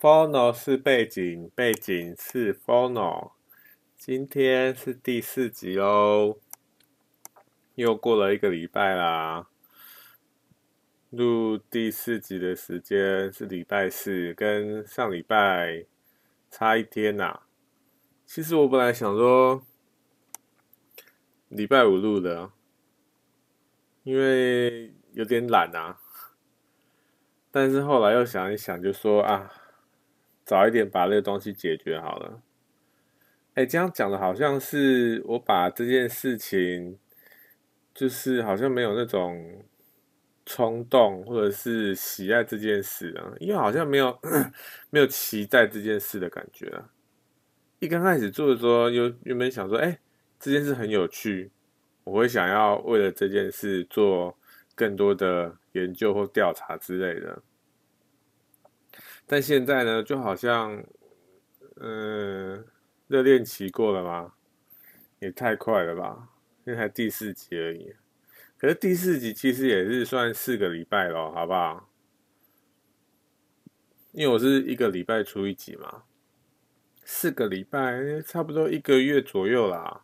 [0.00, 3.32] Phono 是背景，背景是 Phono。
[3.96, 6.36] 今天是第四集哦，
[7.74, 9.46] 又过了一个礼拜啦。
[11.08, 15.86] 录第四集的时间是礼拜四，跟上礼拜
[16.50, 17.46] 差一天呐、啊。
[18.26, 19.62] 其实我本来想说
[21.48, 22.50] 礼拜五录的，
[24.02, 25.98] 因为有点懒啊。
[27.50, 29.62] 但是后来又想一想，就说啊。
[30.44, 32.42] 早一点把这个东西解决好了。
[33.54, 36.98] 哎，这样讲的好像是我把这件事情，
[37.94, 39.64] 就是好像没有那种
[40.44, 44.18] 冲动或者是喜爱这件事啊，因为好像没有
[44.90, 46.90] 没有期待这件事的感觉啊。
[47.78, 49.98] 一刚开始做的时候，有原本想说，哎，
[50.40, 51.50] 这件事很有趣，
[52.02, 54.36] 我会想要为了这件事做
[54.74, 57.42] 更多的研究或调查之类的。
[59.26, 60.84] 但现在呢，就好像，
[61.76, 62.64] 嗯，
[63.08, 64.34] 热恋期过了吗？
[65.20, 66.28] 也太快了吧，
[66.64, 67.94] 现在第四集而已。
[68.58, 71.88] 可是第四集其实也是算四个礼拜了，好不好？
[74.12, 76.04] 因为我是一个礼拜出一集嘛，
[77.02, 80.02] 四个礼拜差不多一个月左右啦。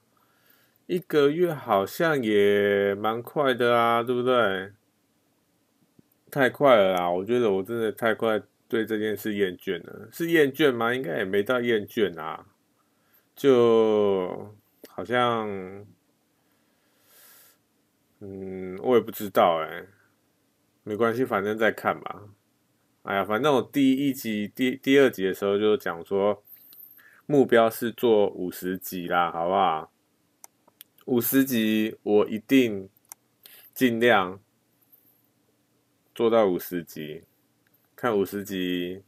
[0.86, 4.72] 一个月好像也蛮快的啊，对不对？
[6.30, 8.42] 太快了啦，我觉得我真的太快。
[8.70, 10.94] 对这件事厌倦了，是厌倦吗？
[10.94, 12.46] 应该也没到厌倦啊，
[13.34, 14.54] 就
[14.86, 15.48] 好像，
[18.20, 19.84] 嗯，我也不知道哎，
[20.84, 22.28] 没关系，反正再看吧。
[23.02, 26.44] 哎呀，反正我第一集、第第二集的时候就讲说，
[27.26, 29.92] 目标是做五十集啦，好不好？
[31.06, 32.88] 五十集我一定
[33.74, 34.38] 尽量
[36.14, 37.24] 做到五十集。
[38.00, 39.02] 看五十集，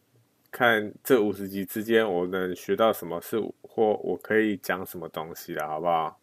[0.51, 6.21] 看这五十集之间我能学到什么事，或我可以讲什么东西了，好不好？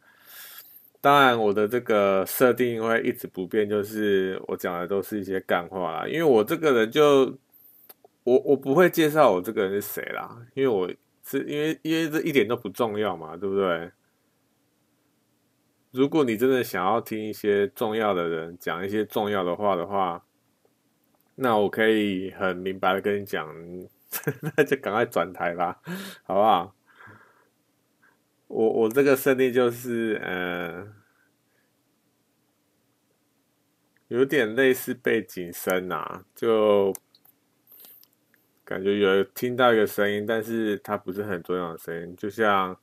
[1.02, 6.08] 当然，我的这个设定会一直不变，就是我讲的都是一些干话啦。
[6.08, 7.36] 因为我这个人就，
[8.24, 10.88] 我我不会介绍我这个人是谁啦，因为我
[11.26, 13.92] 是因为因为这一点都不重要嘛，对不对？
[15.90, 20.24] 如果你真的想要听一些重要的人讲一些重要的话的话。
[21.42, 23.48] 那我可以很明白的跟你讲，
[24.58, 25.80] 那就赶快转台吧，
[26.24, 26.76] 好不好？
[28.48, 30.86] 我我这个设定就是，呃，
[34.10, 36.92] 有点类似背景声啊，就
[38.66, 42.76] 感觉有听到一个声音，但是它不是很重要的声音，就像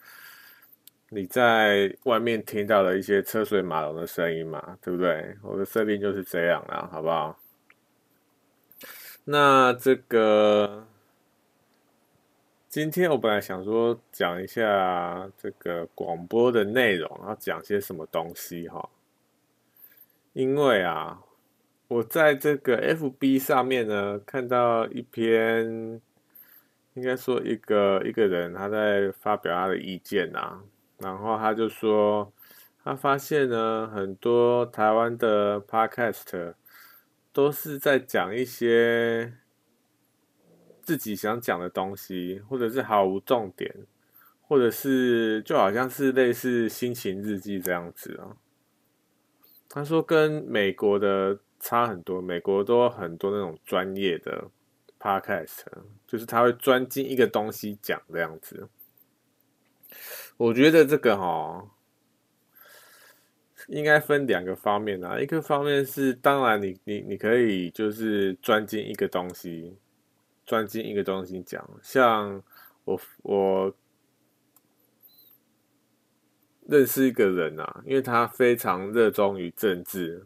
[1.11, 5.37] 你在外面听到的一些车水马龙的声音嘛，对不对？
[5.43, 7.39] 我的设定就是这样啦，好不好？
[9.29, 10.87] 那这个，
[12.69, 18.89] 今天我本来想说讲一下这个广播的内容，要讲些什么东西哈？
[20.33, 21.21] 因为啊，
[21.89, 26.01] 我在这个 FB 上面呢，看到一篇，
[26.95, 30.63] 应该说一个一个人他在发表他的意见啊，
[30.99, 32.33] 然后他就说，
[32.85, 36.55] 他发现呢，很多台湾的 Podcast。
[37.37, 39.35] 都是在讲一些
[40.81, 43.71] 自己想讲的东西，或者是毫无重点，
[44.41, 48.39] 或者是就好像是类似心情日记这样子啊。
[49.69, 54.51] 他说跟美国的差很多，美国都很多那种专业的
[54.99, 55.65] podcast，
[56.07, 58.71] 就是他会专精一个东西讲这样子。
[60.39, 61.69] 我觉得这个齁。
[63.69, 69.77] 应该分两个方面啊，一个方面是当然你你你可以就是专精一个东西，
[70.45, 72.43] 专精一个东西讲，像
[72.85, 73.77] 我我
[76.69, 80.25] 认识一个人啊，因为他非常热衷于政治，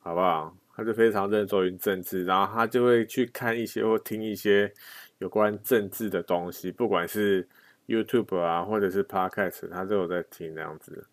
[0.00, 0.56] 好不好？
[0.74, 4.72] 他就非常热衷于政治，然后他就会去看一些或听一些
[5.18, 7.48] 有关政治的东西，不管是
[7.88, 11.04] YouTube 啊，或者是 Podcast，他都有在听那样子。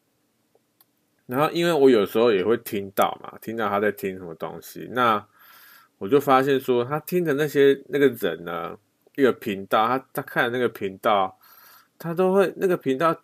[1.28, 5.26] 然后，因为我有时候也会听到嘛，听到他在听什么东西，那
[5.98, 8.78] 我就发现说，他听的那些那个人呢，
[9.16, 11.40] 一个频道，他他看的那个频道，
[11.98, 13.16] 他都会那个频道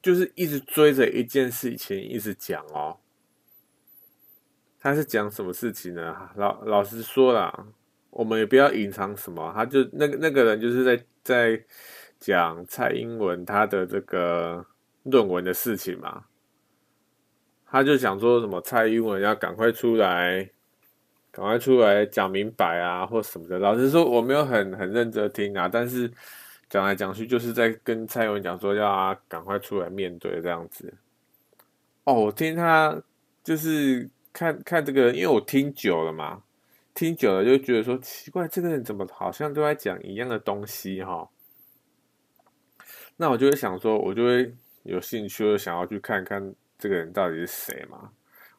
[0.00, 2.98] 就是一直追着一件事情一直讲哦。
[4.78, 6.16] 他是讲什么事情呢？
[6.36, 7.66] 老老实说啦，
[8.10, 11.64] 我们也不要隐藏什么，他就那个那个人就是在在
[12.20, 14.64] 讲蔡英文他的这个
[15.02, 16.26] 论文的事情嘛。
[17.70, 20.50] 他就想说什么蔡英文要赶快出来
[21.30, 23.58] 赶快出来讲明白啊，或什么的。
[23.58, 26.10] 老实说，我没有很很认真听啊，但是
[26.68, 30.92] 讲来讲去就是在跟蔡英文讲说，要他赶快出来面对这样子。
[32.04, 33.00] 哦，我听他
[33.44, 36.42] 就是看看这个，因为我听久了嘛，
[36.92, 41.28] 听久了就觉得说奇怪，这个人怎么好像都在讲一样的东西哈？
[43.16, 44.52] 那我就会想说，我就会
[44.82, 48.10] 有兴趣，想要去看看这个人到底是谁嘛。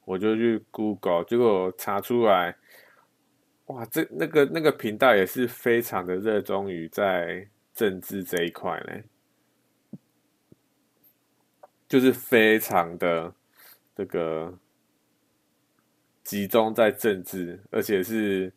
[0.06, 2.56] 我就去 Google，结果查出来，
[3.68, 10.00] 哇，这那个那个频道也是非常的热衷于在政治这一块呢，
[11.88, 13.33] 就是非常的
[13.95, 14.57] 这个
[16.24, 18.51] 集中在政治，而且是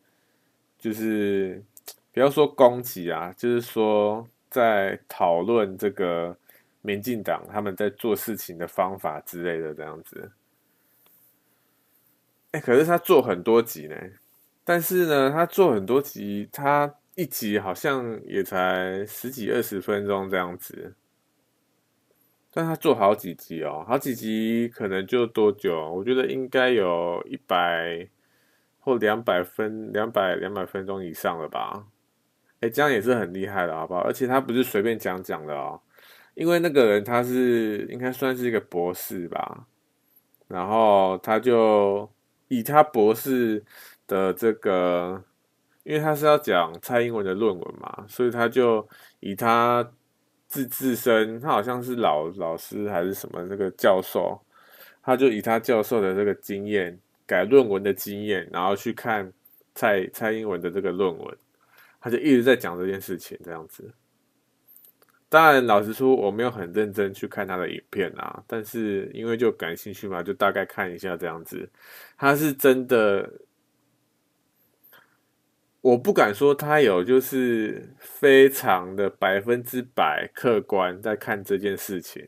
[0.79, 1.63] 就是
[2.11, 6.35] 不要说攻击啊，就是说在讨论这个
[6.85, 10.31] 民进党他们在做事情的方法之类的这样子。
[12.51, 13.95] 欸、可是他做很多集呢，
[14.63, 20.95] 但是呢，他做很多集，他一集好像也才十几二十分钟这样子，
[22.51, 25.91] 但他做好几集哦，好几集可能就多久？
[25.91, 28.07] 我觉得应该有一百
[28.79, 31.87] 或两百分，两百两百分钟以上了吧？
[32.61, 33.99] 哎、欸，这样也是很厉害的，好不好？
[34.01, 35.81] 而且他不是随便讲讲的哦，
[36.35, 39.65] 因为那个人他是应该算是一个博士吧，
[40.47, 42.09] 然后他就。
[42.47, 43.61] 以他博士
[44.05, 45.21] 的这个，
[45.83, 48.87] 因为他是要讲蔡英文的论文嘛，所以他就
[49.19, 49.83] 以他
[50.47, 54.39] 自自身，他好像是老老师还是什么那个教授，
[55.01, 59.33] 他就以他教授的这个经验，改论文的经验，然后去看
[59.73, 61.37] 蔡蔡英文的这个论文，
[61.99, 63.91] 他就一直在讲这件事情，这样子。
[65.27, 71.69] 当然，老实说，我没有很认真去看他的影片啊，但是因为就感兴趣嘛，就大概看一下这样子。
[72.17, 73.29] 他是真的，
[75.81, 82.25] 我不敢说他有就是非常的百分之百客观在看这件事情。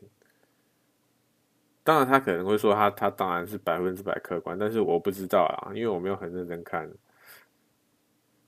[1.82, 6.90] 当然，他可能会说他他当然是百分之百客观，但是我不知道啊，因为我没有很认真看。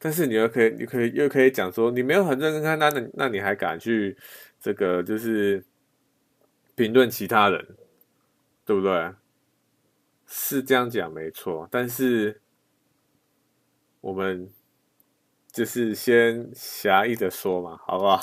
[0.01, 4.17] 但是你又可以，你可以又可以讲说你没有很认真看，那那那你还敢去？
[4.59, 5.65] 这个就是
[6.75, 7.67] 评论其他人，
[8.65, 9.13] 对不对？
[10.27, 12.41] 是这样讲没错，但是
[14.01, 14.51] 我们
[15.51, 18.23] 就是先狭义的说嘛，好不好？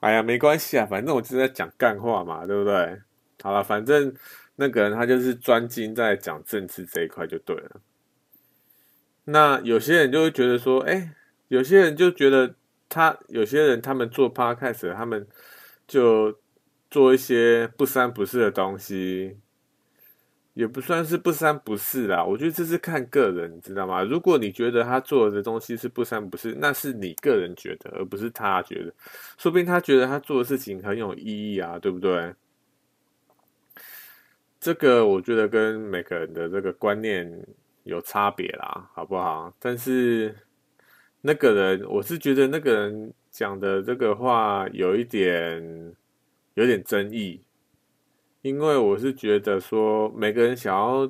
[0.00, 3.00] 哎呀，没关系啊，反正我就是在讲干话嘛，对不对？
[3.42, 4.14] 好了，反正
[4.56, 7.80] 那个人他就是专精在讲政治这一块就对了。
[9.32, 11.12] 那有些人就会觉得说，哎，
[11.48, 12.54] 有些人就觉得。
[12.94, 15.26] 他有些人，他们做 podcast，他们
[15.88, 16.38] 就
[16.90, 19.38] 做一些不三不四的东西，
[20.52, 22.22] 也不算是不三不四啦。
[22.22, 24.02] 我觉得这是看个人，你知道吗？
[24.02, 28.92] 如果你觉得他做的东西是不三不四，那是你个人觉得，而不是他觉得。
[29.38, 32.34] 说不定他觉得他做的事情很有意义啊，对不对？
[34.60, 37.26] 这个我觉得跟每个人的这个观念
[37.84, 39.54] 有差别啦，好不好？
[39.58, 40.34] 但是。
[41.24, 45.94] 那个人，我是觉得那个人讲的这个话有一点
[46.54, 47.44] 有点争议，
[48.40, 51.08] 因为我是觉得说每个人想要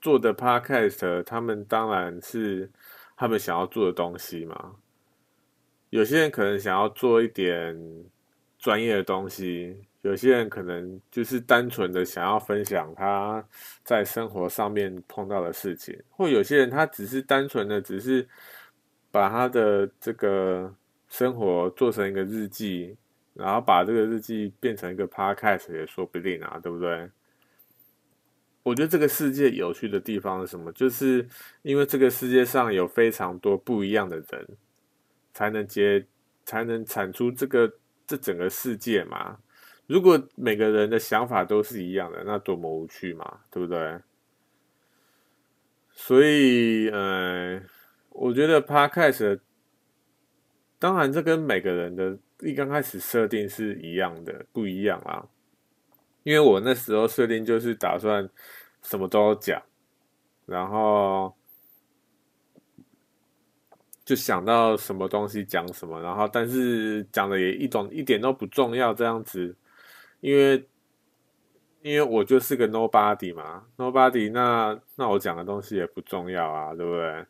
[0.00, 2.70] 做的 podcast，他们当然是
[3.16, 4.76] 他们想要做的东西嘛。
[5.90, 7.76] 有些人可能想要做一点
[8.60, 13.44] 专业的东西，有些人可能就是单纯的想要分享他
[13.84, 18.28] 在生活上面碰到的事情，或有些人他只是单纯的只是。
[19.10, 20.72] 把他的这个
[21.08, 22.94] 生活做成一个日记，
[23.32, 27.10] 然后把这个日记变成一个 podcast 也说不定啊，对不对？
[28.62, 30.70] 我觉得这个世界有趣的地方是什么？
[30.72, 31.26] 就是
[31.62, 34.46] 因为这个世界上有非常多不一样的人，
[35.32, 36.06] 才能结，
[36.44, 37.72] 才能产出这个
[38.06, 39.38] 这整个世界嘛。
[39.88, 43.98] 如果每个人的想法都是一样的，那多么无趣嘛，对不对？
[45.90, 47.60] 所以，呃。
[48.20, 49.38] 我觉得 Podcast
[50.76, 55.24] 当然这跟每个人的一刚开始设定是一样的，不一样啊。
[56.24, 58.28] 因为我那时候设定就是打算
[58.82, 59.62] 什么都讲，
[60.46, 61.32] 然后
[64.04, 69.54] 就想到什么东西讲什么，然后但是讲的也一种一点都不重要这样子，
[70.20, 70.68] 因为
[71.82, 77.26] 因为我就是个 nobody 嘛，nobody，那那我讲的东西也不重要啊，对不对？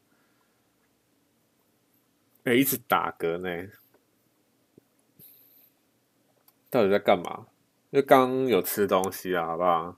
[2.44, 3.70] 哎，一直打嗝呢，
[6.70, 7.46] 到底在干嘛？
[7.90, 9.96] 因为刚有吃东西啊，好不好？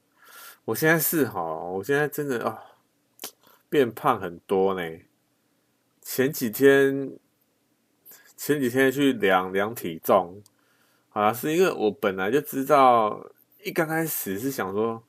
[0.64, 2.58] 我现在是哈，我现在真的啊、哦，
[3.68, 4.82] 变胖很多呢。
[6.02, 7.18] 前几天
[8.36, 10.42] 前几天去量量体重，
[11.10, 13.30] 好像是因为我本来就知道，
[13.62, 15.02] 一刚开始是想说，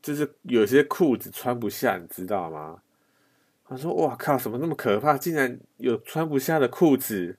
[0.00, 2.82] 就是有些裤子穿不下，你知道吗？
[3.66, 5.16] 他说：“哇靠，什么那么可怕？
[5.16, 7.38] 竟然有穿不下的裤子，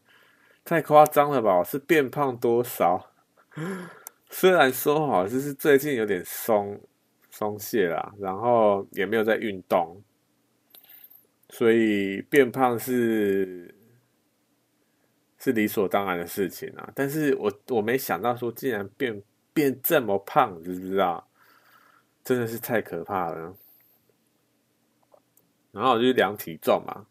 [0.64, 1.62] 太夸张了吧？
[1.62, 3.12] 是变胖多少？
[4.32, 6.80] 虽然说好，就是最近有点松
[7.30, 10.02] 松懈啦，然后也没有在运动，
[11.50, 13.76] 所以变胖是
[15.42, 16.90] 是理所当然的事情啊。
[16.96, 19.22] 但是我我没想到说，竟然变
[19.54, 21.28] 变这么胖，知不知道？
[22.24, 23.54] 真的是太可怕了。”
[25.74, 27.08] 然后我就量体重嘛，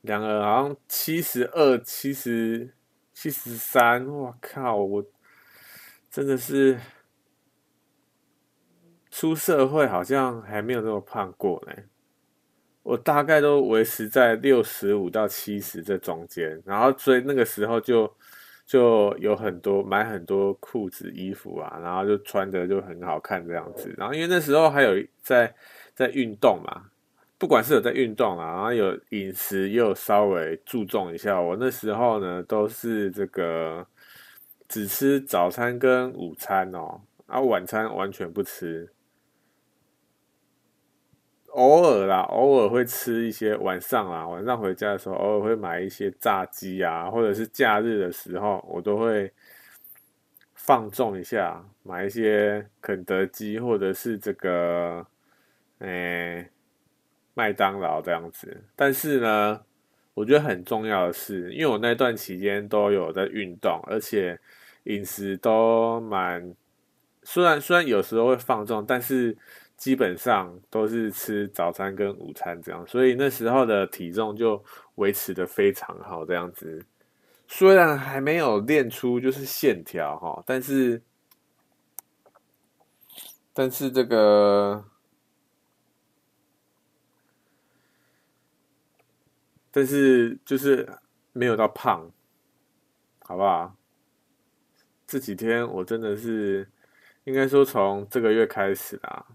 [0.00, 2.74] 量了好像七十二、七十、
[3.12, 4.76] 七十三，我靠！
[4.76, 5.04] 我
[6.10, 6.80] 真的是
[9.10, 11.74] 出社会好像还没有那么胖过呢。
[12.84, 18.08] 我大概都维持在六十五到七十这中间，然后所以那个时候就
[18.64, 23.92] 就有很多买很多裤子、衣服啊，然后就穿的就很好看这样子。
[23.98, 25.52] 然后因为那时候还有在
[25.96, 26.90] 在运动嘛。
[27.36, 31.38] 不管是有在运动啊，然后有饮食又稍微注重一下。
[31.38, 33.86] 我那时候呢，都是这个
[34.66, 38.88] 只吃早餐跟午餐哦，啊，晚餐完全不吃。
[41.54, 43.56] 偶尔啦，偶尔会吃一些。
[43.56, 49.32] 晚上啊，晚上回家的时候，偶尔会买一些炸鸡啊，或者是假日的时候，我都会
[50.54, 55.06] 放纵一下，买一些肯德基或者是这个，
[55.78, 56.48] 诶。
[57.36, 59.60] 麦当劳这样子，但是呢，
[60.14, 64.38] 我觉得很重要的是，因为我那段期间都有在运动，而且
[64.84, 66.54] 饮食都蛮，
[67.24, 69.36] 虽然虽然有时候会放纵，但是
[69.76, 74.62] 基本上都是吃早餐跟午餐这样，所以那时候的体重就
[74.96, 76.84] 维持的非常好这样子。
[77.46, 81.02] 虽然还没有练出就是线条哈，但是
[83.52, 84.84] 但是这个。
[89.76, 90.88] 但是就是
[91.32, 92.08] 没有到胖，
[93.24, 93.74] 好不好？
[95.04, 96.70] 这几天我真的是，
[97.24, 99.26] 应该说从这个月开始啦，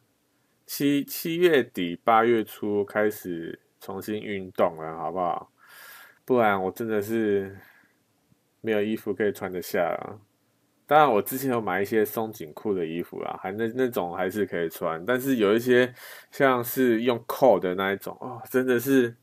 [0.72, 5.52] 七七月底八月初开始重新运动了，好不好？
[6.24, 7.58] 不然我真的是
[8.62, 10.20] 没有衣服可以穿得下了。
[10.86, 15.92] 当然，我之前有买一些松紧裤的衣服啦，还那那种还是可以穿，但是有一些
[16.30, 19.16] 像是用扣的那一种哦，真的是。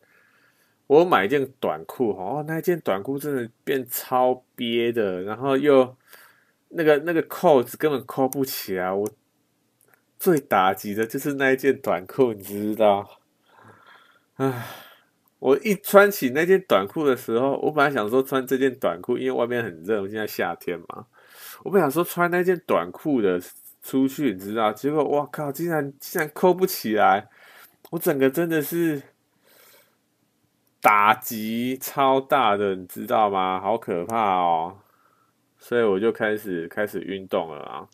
[0.88, 5.96] 我买一件短裤哦，那一件短裤真的变超憋的，然后又
[6.70, 8.92] 那个那个扣子根本扣不起来。
[8.92, 9.08] 我
[10.18, 13.20] 最打击的就是那一件短裤，你知道？
[14.36, 14.66] 唉，
[15.38, 21.06] 我一穿起那件短裤的时候，我本来想说穿这件短裤，因为外面很热，现在夏天嘛，
[21.64, 23.40] 我本想说穿那件短裤的
[23.82, 24.72] 出去，你知道？
[24.72, 27.28] 结果哇靠，竟然竟然扣不起来，
[27.90, 29.02] 我整个真的是。
[30.78, 33.58] 打击超大的，你知道吗？
[33.60, 34.78] 好可怕哦！
[35.58, 37.88] 所以我就开始开始运动了啊。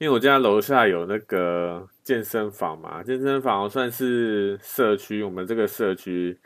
[0.00, 6.38] 因为我家楼下有那个健身房嘛，健身房算是社区，我们这个社区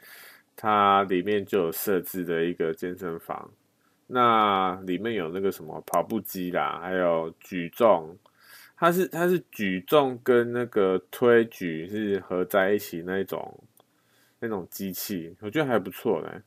[0.56, 3.49] 它里面就有设置的一个健身房。
[4.08, 8.18] 那里面有那个什么跑步机啦，还有举重，
[8.76, 13.62] 它是它是举重跟那个推举是合在一起那种。
[14.40, 16.42] 那种机器，我觉得还不错嘞。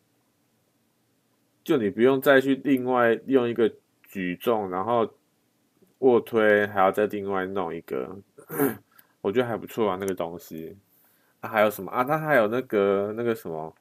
[1.63, 3.73] 就你不用再去另外用一个
[4.03, 5.16] 举重，然后
[5.99, 8.15] 卧推还要再另外弄一个，
[9.21, 9.97] 我觉得还不错啊。
[9.99, 10.77] 那个东西，
[11.41, 12.03] 还有什么啊？
[12.03, 13.75] 它还有那个那个什么，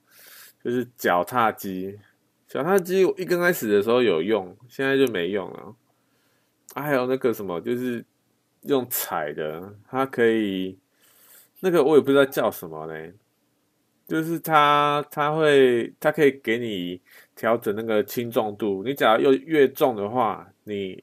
[0.62, 1.98] 就是脚踏机。
[2.48, 5.74] 脚踏机我一刚开始的时候有用，现在就没用了。
[6.74, 8.04] 啊，还有那个什么，就是
[8.62, 10.78] 用踩的，它可以
[11.60, 13.12] 那个我也不知道叫什么嘞。
[14.06, 17.00] 就是它，它会，它可以给你
[17.34, 18.84] 调整那个轻重度。
[18.84, 21.02] 你只要又越重的话，你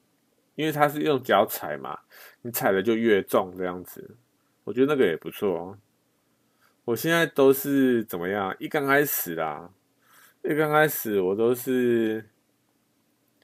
[0.54, 1.98] 因为它是用脚踩嘛，
[2.42, 4.16] 你踩的就越重这样子。
[4.64, 5.78] 我觉得那个也不错。
[6.84, 8.54] 我现在都是怎么样？
[8.58, 9.70] 一刚开始啦，
[10.42, 12.28] 一刚开始我都是，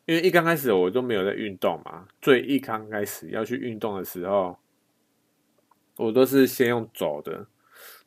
[0.07, 2.07] 因为一刚开始我都没有在运动嘛。
[2.21, 4.59] 最一刚开始要去运动的时候，
[5.97, 7.47] 我都是先用走的，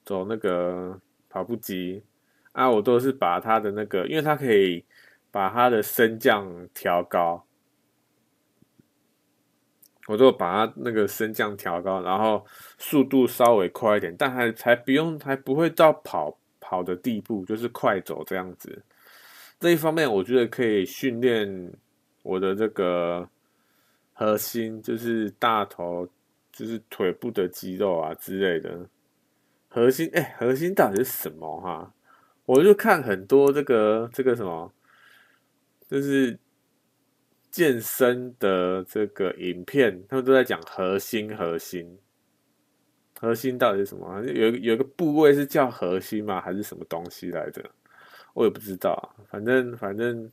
[0.03, 0.99] 走那个。
[1.33, 2.03] 跑步机
[2.51, 4.85] 啊，我都是把它的那个，因为它可以
[5.31, 7.43] 把它的升降调高，
[10.07, 12.45] 我就把它那个升降调高，然后
[12.77, 18.83] 速度稍微快一点，但还才不用，还不会到跑跑的地步，就是快走这样子。
[19.61, 21.71] 这一方面，我觉得可以训练
[22.21, 23.29] 我的这个
[24.11, 26.05] 核心，就是大头，
[26.51, 28.77] 就是腿部的肌肉啊之类的。
[29.69, 31.93] 核心，哎、核心到底是什么哈、
[32.45, 34.69] 我就看很多这个这个什么，
[35.87, 36.37] 就是。
[37.53, 41.99] 健身的这个影片，他们都在讲核心，核心，
[43.19, 44.23] 核心到底是什么？
[44.25, 46.41] 有有一个部位是叫核心吗？
[46.41, 47.63] 还是什么东西来着？
[48.33, 49.15] 我也不知道。
[49.29, 50.31] 反正反正，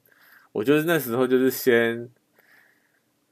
[0.51, 2.09] 我就是那时候就是先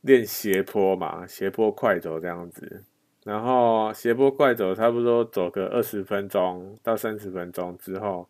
[0.03, 2.85] 练斜坡嘛，斜坡快走这样子，
[3.25, 8.29] 然后斜坡快走差不多走个二十分钟到三十分钟之后，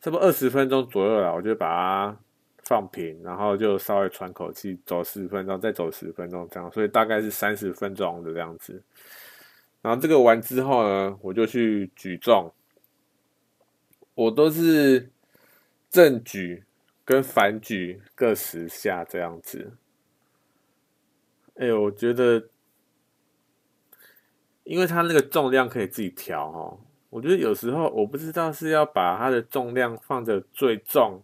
[0.00, 2.18] 差不多二十分钟左右了，我就把它。
[2.72, 8.82] 放平，然后就稍微喘口气，走十分钟，再走十分钟，这样，所以大概是三十分钟的这样子。
[9.82, 12.50] 然后这个完之后呢，我就去举重，
[14.14, 15.10] 我都是
[15.90, 16.64] 正举
[17.04, 19.72] 跟反举各十下这样子。
[21.56, 22.48] 哎呦，我觉得，
[24.64, 31.22] 因为它那个重量可以自己调哦，我觉得有时候我不知道是要把它的重量放着最重。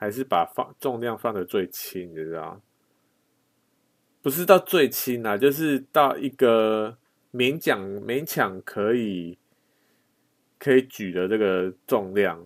[0.00, 2.58] 还是把放重量放的最轻，你知道？
[4.22, 6.96] 不是到最轻啊，就是到一个
[7.34, 9.36] 勉强勉强可以
[10.58, 12.42] 可以举的这个重量。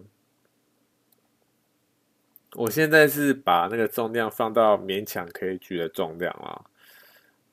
[2.56, 6.60] 我现在是把那个重量放到勉强可以举的重量啊，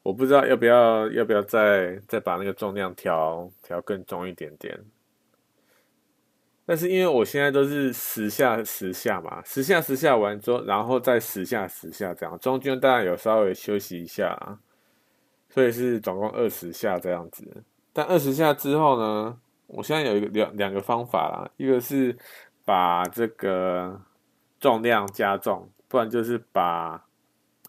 [0.01, 4.84] 我不知道要不要要不要再再把那个重量调调更重一点点。
[6.65, 14.60] 但是因为我现在都是十下十下嘛，十下十下完之后，然后再十下十下这样，中间当然有稍微休息一下啊，
[15.50, 17.63] 所以是总共二十下这样子。
[17.91, 19.38] 但二十下之后呢，
[19.68, 22.15] 我现在有一个两两个方法啦，一个是
[22.63, 24.00] 把这个
[24.60, 27.06] 重量加重，不然就是把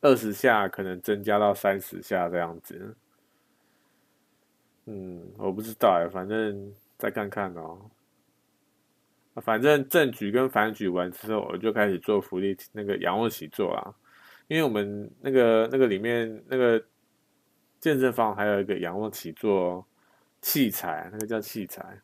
[0.02, 2.94] 二十下可能增加到三十下这样子。
[4.84, 7.78] 嗯，我不知道哎，反正再看看哦。
[9.40, 13.94] 反正正举跟反举完之后，我就开始做福利那个仰卧起坐啊。
[14.48, 16.84] 因为我们那个那个里面那个
[17.80, 19.86] 健身房还有一个仰卧起坐
[20.42, 22.00] 器材，那个叫器材。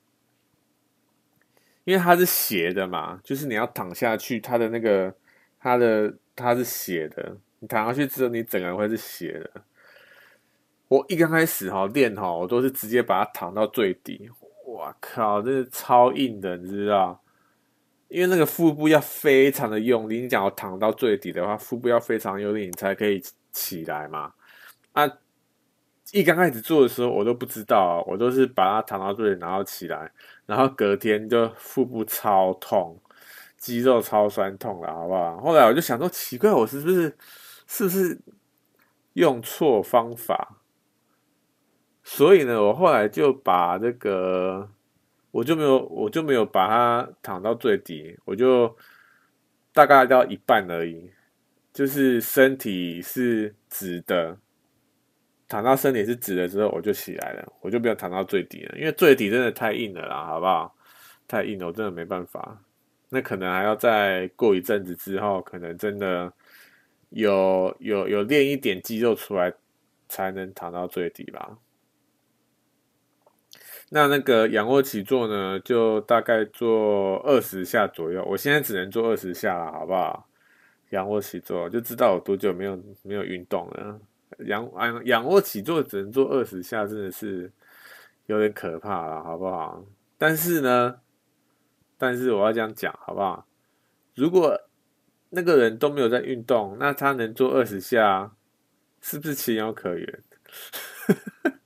[1.84, 5.14] 因为它是斜的嘛，就是你要躺下去，它的那个
[5.58, 9.62] 它的它是斜的，你躺下去之后，你整个人会是斜的。
[10.88, 14.30] 我一刚开始哈练哈，我都是直接把它躺到最底。
[15.00, 17.22] 靠，真是超硬的，你知道？
[18.08, 23.22] 因为那个腹部要非常的用力，你讲我躺到最底的话，腹部要非常用力，你才可以
[23.52, 24.32] 起来嘛。
[24.92, 25.06] 啊，
[26.12, 30.10] 一刚开始做的时候，我都不知道，我都是把它躺到最底，然后起来，
[30.46, 32.98] 然后隔天就腹部超痛，
[33.58, 35.38] 肌肉超酸痛了，好不好？
[35.40, 37.14] 后来我就想说，奇怪，我是不是
[37.66, 38.18] 是不是
[39.12, 40.62] 用错方法？
[42.02, 44.70] 所以呢，我后来就把这个，
[45.38, 48.76] 我就没有，我就没有把它躺到最底，我就
[49.72, 51.08] 大概到一半而已，
[51.72, 54.36] 就是身体是直的，
[55.46, 60.74] 躺到身体是直的之后，我就起来了，我就没有躺到最底了，因为最底真的太硬了啦，好不好？
[61.28, 62.60] 太硬了，我真的没办法。
[63.08, 66.32] 那可能还要再过一阵子之后，可能真的
[67.10, 69.52] 有有有练一点肌肉出来，
[70.08, 71.56] 才能躺到最底吧。
[73.90, 78.22] 那那个仰卧起坐呢，就大概做二十下左右。
[78.24, 80.28] 我现在只能做二十下了，好不好？
[80.90, 84.00] 仰卧起坐就知道我多久没有没有运动了。
[84.46, 87.50] 仰仰仰卧起坐只能做二十下，真的是
[88.26, 89.84] 有点可怕了，好不好？
[90.16, 91.00] 但是呢，
[91.96, 93.46] 但是我要这样讲，好不好？
[94.14, 94.58] 如果
[95.30, 98.34] 那个人都没有在运动，那他能做二十下，
[99.00, 100.22] 是不是情有可原？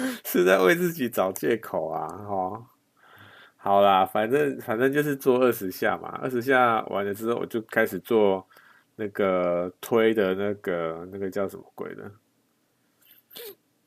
[0.24, 2.06] 是在为自己找借口啊！
[2.28, 2.64] 齁，
[3.56, 8.46] 好啦，反正反正就是做二十下嘛，二十下完了之后，我就开始做
[8.96, 12.10] 那个推的那个那个叫什么鬼的？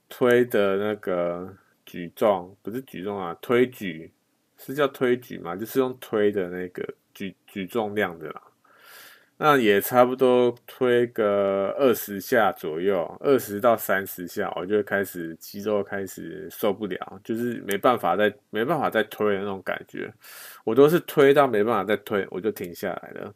[0.07, 4.11] 推的那个举重，不是举重啊，推举
[4.57, 5.55] 是叫推举嘛？
[5.55, 8.41] 就是用推的那个举举重量的啦。
[9.37, 20.13] 那也差不多推个二十下左右，二十到三十下，我就开始肌肉开始受不了，就是没办法再没办法再推的那种感觉。
[20.63, 23.33] 我都是推到没办法再推，我就停下来了。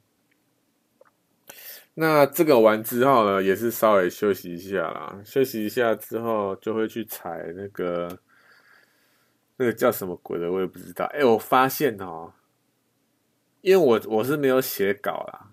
[1.96, 5.20] 那这个完之后呢，也是稍微休息一下啦。
[5.26, 8.20] 休息一下之后，就会去踩那个
[9.58, 11.04] 那个叫什么鬼的，我也不知道。
[11.08, 12.32] 哎，我发现哦，
[13.60, 15.49] 因为我我是没有写稿啦，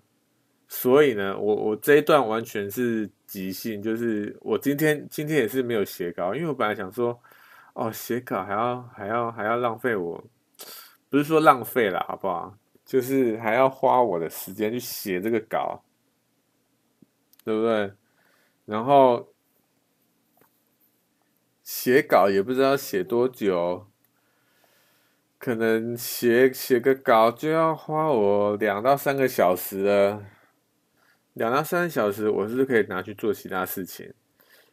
[0.67, 7.19] 所以呢，我我这一段完全是即兴，就是我今天今天也是没有写稿，因为我本来想说，
[7.73, 10.23] 哦，写稿还要还要还要浪费我，
[11.09, 12.57] 不是说浪费啦，好不好？
[12.85, 15.83] 就是还要花我的时间去写这个稿。
[17.43, 17.93] 对不对？
[18.65, 19.29] 然后
[21.63, 23.87] 写稿也不知道写多久，
[25.39, 30.25] 可能写写个稿就要花我两到三个小时了。
[31.37, 34.11] 两到三小时，我是不是可以拿去做其他事情？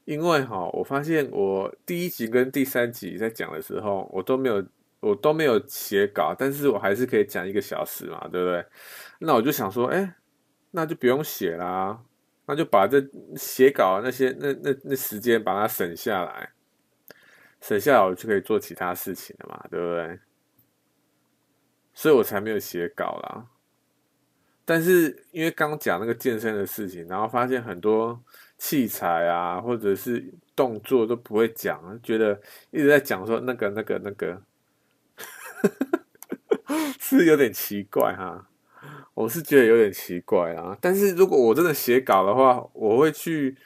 [0.04, 4.64] 因为哈，我发现我第一集跟第三集在讲的时候，我都没有
[5.00, 8.64] 我都没有写稿，但是我还是可以讲一个小时嘛，对不对？
[9.18, 10.14] 那我就想说，哎，
[10.70, 12.02] 那就不用写啦。
[12.46, 13.02] 那就把这
[13.36, 16.50] 写稿那些那那那时间把它省下来，
[17.62, 20.18] 省下来我就可以做其他事情了嘛，对不对？
[21.94, 23.46] 所以我才没有写稿啦。
[24.64, 28.18] 但是因为刚讲那个健身的事情，然后发现很多
[28.56, 30.24] 器材啊或者是
[30.56, 34.42] 动作都不会讲，觉得一直在讲说那个那个那个，
[36.98, 38.48] 是有点奇怪哈。
[39.14, 43.56] 我是觉得有点奇怪啊，但是如果我真的写稿的话，我会去，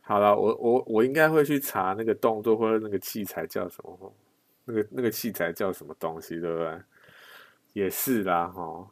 [0.00, 4.12] 好了，我我我应该会去查那个动作或者那个器材叫什么，
[4.64, 6.82] 那个那个器材叫什么东西，对不对？
[7.74, 8.90] 也是啦，哈。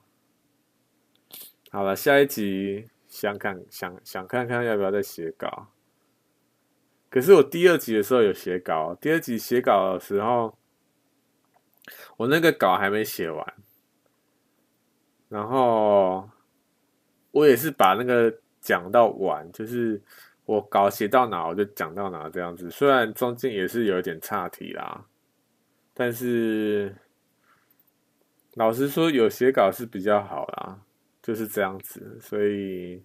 [1.75, 5.73] 好了，下一集想看想想看看要不要再写稿。
[7.11, 10.57] 可是我第二集的时候有写稿，第二集写稿的时候，
[12.17, 13.55] 我那个稿还没写完。
[15.29, 16.31] 然后
[17.33, 20.01] 我也是把那个讲到完，就是
[20.45, 22.71] 我稿写到哪我就讲到哪这样子。
[22.71, 25.07] 虽然中间也是有一点岔题啦，
[25.93, 26.95] 但是
[28.53, 30.79] 老实说，有写稿是比较好啦，
[31.25, 32.21] 就是这样子。
[32.21, 33.03] 所以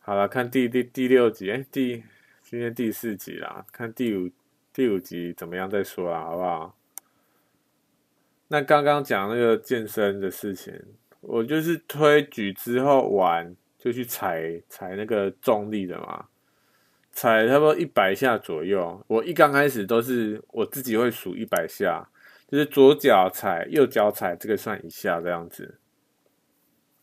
[0.00, 2.04] 好了，看第第第六集，哎，第
[2.42, 4.30] 今天第四集啦，看第五
[4.74, 6.76] 第五集怎么样再说啦，好不好？
[8.48, 10.78] 那刚刚讲那个健身的事情。
[11.22, 16.26] 我就是推举之后完就去踩踩那个重力的嘛，
[17.12, 19.00] 踩差不多一百下左右。
[19.06, 22.04] 我一刚开始都是我自己会数一百下，
[22.48, 25.78] 就是左脚踩，右脚踩，这个算一下这样子，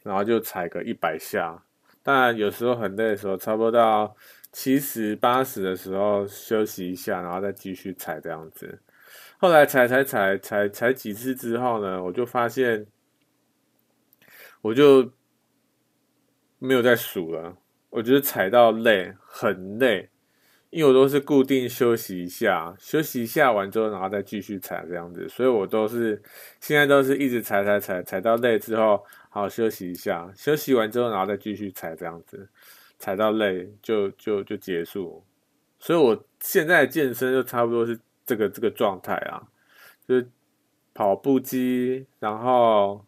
[0.03, 1.63] 然后就踩个一百下。
[2.03, 4.15] 当然有时候很累的时候，差不多到
[4.51, 8.79] 七十八十的时候休息一下，然后再继续踩这样子。
[9.37, 12.87] 后来踩踩踩踩踩几次之后呢，我就发现。
[14.61, 15.09] 我就
[16.57, 17.55] 没有再数了，
[17.89, 20.09] 我觉得踩到累，很累，
[20.69, 26.21] 因为我都是固定休息一下，休息一下完之后，然后再继续踩这样子，所以我都是
[26.59, 32.49] 现在都是一直踩踩踩，踩到累之后，好休息一下，休息完之后，然后再继续踩这样子，
[32.97, 35.23] 踩到累就就就结束，
[35.79, 39.47] 所以我现在健身就差不多是这个这个状态啊，
[40.07, 40.29] 就是
[40.93, 43.05] 跑步机，然后。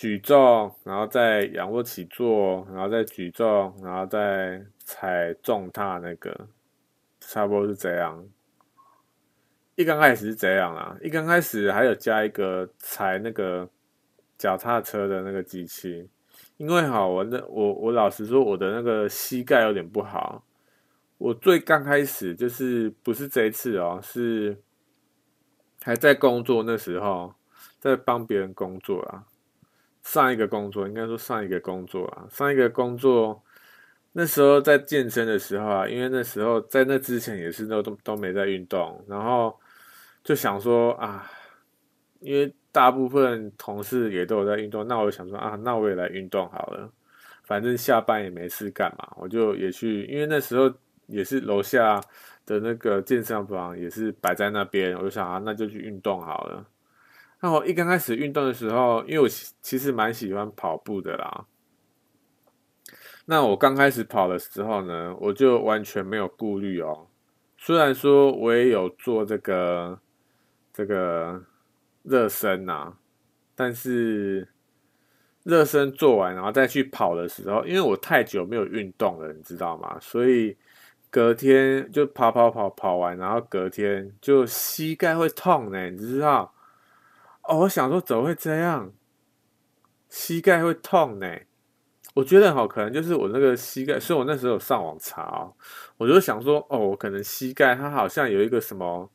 [0.00, 6.46] 举重，然后再仰卧起坐，然后再举重，然后再踩重踏，那个
[7.18, 8.24] 差不多是这样。
[9.74, 13.68] 一刚开始是这样啦，一刚开始还有加一个踩那个
[14.38, 16.08] 脚踏车的那个机器，
[16.56, 20.44] 因为哈，我那我我老实说，我的那个膝盖有点不好。
[21.18, 24.56] 我最刚开始就是不是这一次哦，是
[25.82, 27.34] 还在工作那时候，
[27.80, 29.24] 在帮别人工作啊。
[30.04, 33.42] 上一个工作应该说上一个工作啊，上一个工作
[34.12, 39.58] 那时候在健身的时候啊，因为那时候在那之前也是都都都没在运动，然后
[40.24, 41.30] 就想说啊，
[42.20, 46.90] 因为大部分同事也都有在运动，那我想说啊，那我也来运动好了，
[47.44, 50.72] 反正下班也没事干嘛，我就也去，因为那时候
[51.06, 52.00] 也是楼下
[52.44, 56.66] 的那个健身房也是摆在那边，我就想啊，那就去运动好了。
[57.40, 61.46] 那我一刚开始运动的时候，因为我其实蛮喜欢跑步的啦。
[63.26, 67.06] 那我刚开始跑的时候呢，我就完全没有顾虑哦。
[67.56, 70.00] 虽然说我也有做这个
[70.72, 71.42] 这个
[72.02, 72.94] 热身呐，
[73.54, 74.48] 但是
[75.42, 79.98] 热身做完然后再去跑的时候，因为我太久没有运动了，你知道吗？
[80.00, 80.56] 所以
[81.10, 86.54] 隔天就跑跑跑跑完，然后隔天就膝盖会痛呢，你知道？
[87.42, 88.92] 哦，我想说怎么会这样？
[90.08, 91.26] 膝盖会痛呢？
[92.14, 95.54] 我觉得哈，可能就是我那个膝盖，所以我那时候有上网查哦，
[95.96, 99.08] 我就想说，哦，可能膝盖它好像有一个什么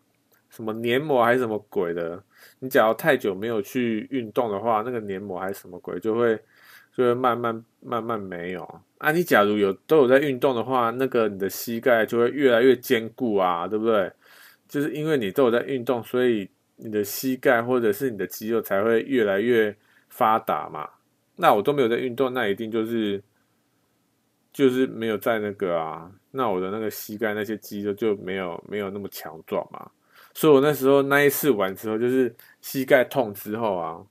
[0.50, 2.24] 什么黏膜还是什么鬼的，
[2.63, 6.39] 你假如太久没有去运动的话，那个黏膜还是什么鬼就会
[6.93, 8.63] 就会慢慢慢慢没有
[8.99, 9.12] 啊。
[9.12, 14.10] 你假如有都有在运动的话，那个你的膝盖就会越来越坚固啊，对不对？
[14.69, 19.76] 就是因为你都有在运动，所以你的膝盖或者是你的肌肉才会越来越
[20.08, 20.89] 发达嘛。
[21.36, 23.21] 那我都没有在运动，那一定就是
[24.54, 29.91] 就是没有在那个啊，那我的那个膝盖那些肌肉就没有没有那么强壮嘛。
[30.34, 34.04] 所以我那时候那一次玩之后，就是膝盖痛之后啊，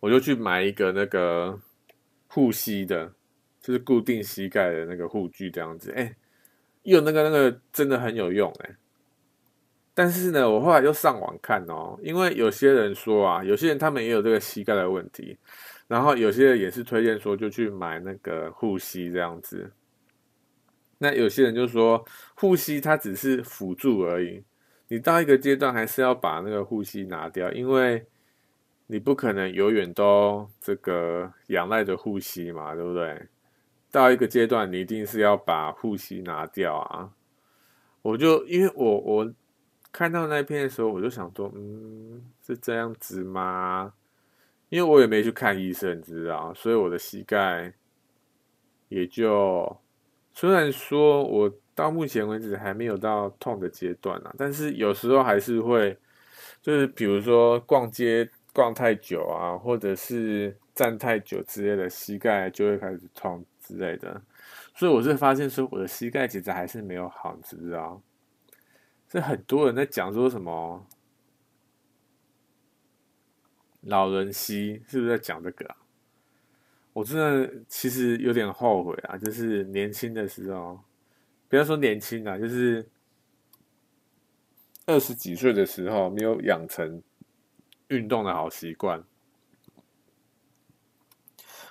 [0.00, 1.58] 我就去买一个那个
[2.28, 3.12] 护膝的，
[3.60, 5.90] 就是固定膝盖的那个护具这样子。
[5.92, 6.14] 哎，
[6.84, 8.76] 用那个那个真的很有用哎。
[9.94, 15.36] 但是呢，我后来又上网看哦，因为有些人说啊，有些人他们也有这个膝盖的问题，
[15.88, 19.72] 然后有些人也是推荐说就去买那个护膝这样子。
[20.98, 22.04] 那有些人就说
[22.36, 24.44] 护膝它只是辅助而已，
[24.88, 28.06] 你到一个阶段还是要把那个护膝拿掉，因为
[28.86, 33.26] 你不可能永远都这个仰赖着护膝嘛，对不对？
[33.90, 37.10] 到一个阶段你一定是要把护膝拿掉啊。
[38.02, 39.32] 我就因为我我。
[39.90, 43.94] 看到那篇的时候，我就想说，嗯，是这样子吗？
[44.68, 47.72] 因为我也没去看医生，你知道，所以我的膝盖
[48.90, 49.76] 也就
[50.34, 55.96] 虽然说我到目前为止还没有到痛的阶段啊，但是有时候还是会，
[56.60, 64.20] 就是比如说逛街逛太久啊，或者是站太久之类的，膝盖就会开始痛之类的。
[64.74, 68.02] 所以我是发现说，我的膝盖其实还是没有好，你知不知道？
[69.08, 70.84] 是很多人在讲说什么
[73.82, 75.76] 老人膝，是不是在讲这个？
[76.92, 80.80] 我真的其实有点后悔啊，就是年轻的时候，
[81.48, 82.88] 不要说年轻啊，就是
[84.86, 87.02] 二十几岁的时候没有养成
[87.88, 89.02] 运动的好习惯。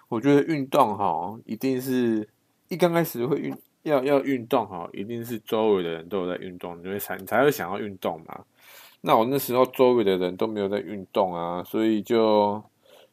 [0.09, 2.27] 我觉得运动哈，一定是
[2.67, 3.55] 一刚开始会运。
[3.83, 8.43] 要要运动哈，一定是周围的人都在运动，你会才你才会想要运动嘛。
[8.99, 12.61] 那我那时候周围的人都没有在运动啊，所以就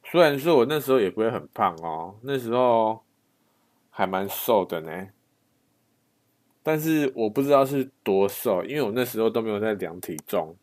[0.03, 3.05] 虽然说我那时候也不会很胖哦，那时候
[3.91, 5.07] 还蛮瘦的呢。
[6.65, 10.57] 但是我不知道是多瘦，因为我那时候都没有在量体重，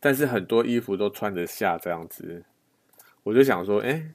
[0.00, 2.42] 但是很多衣服都穿得下这样子，
[3.22, 4.12] 我就想说，哎，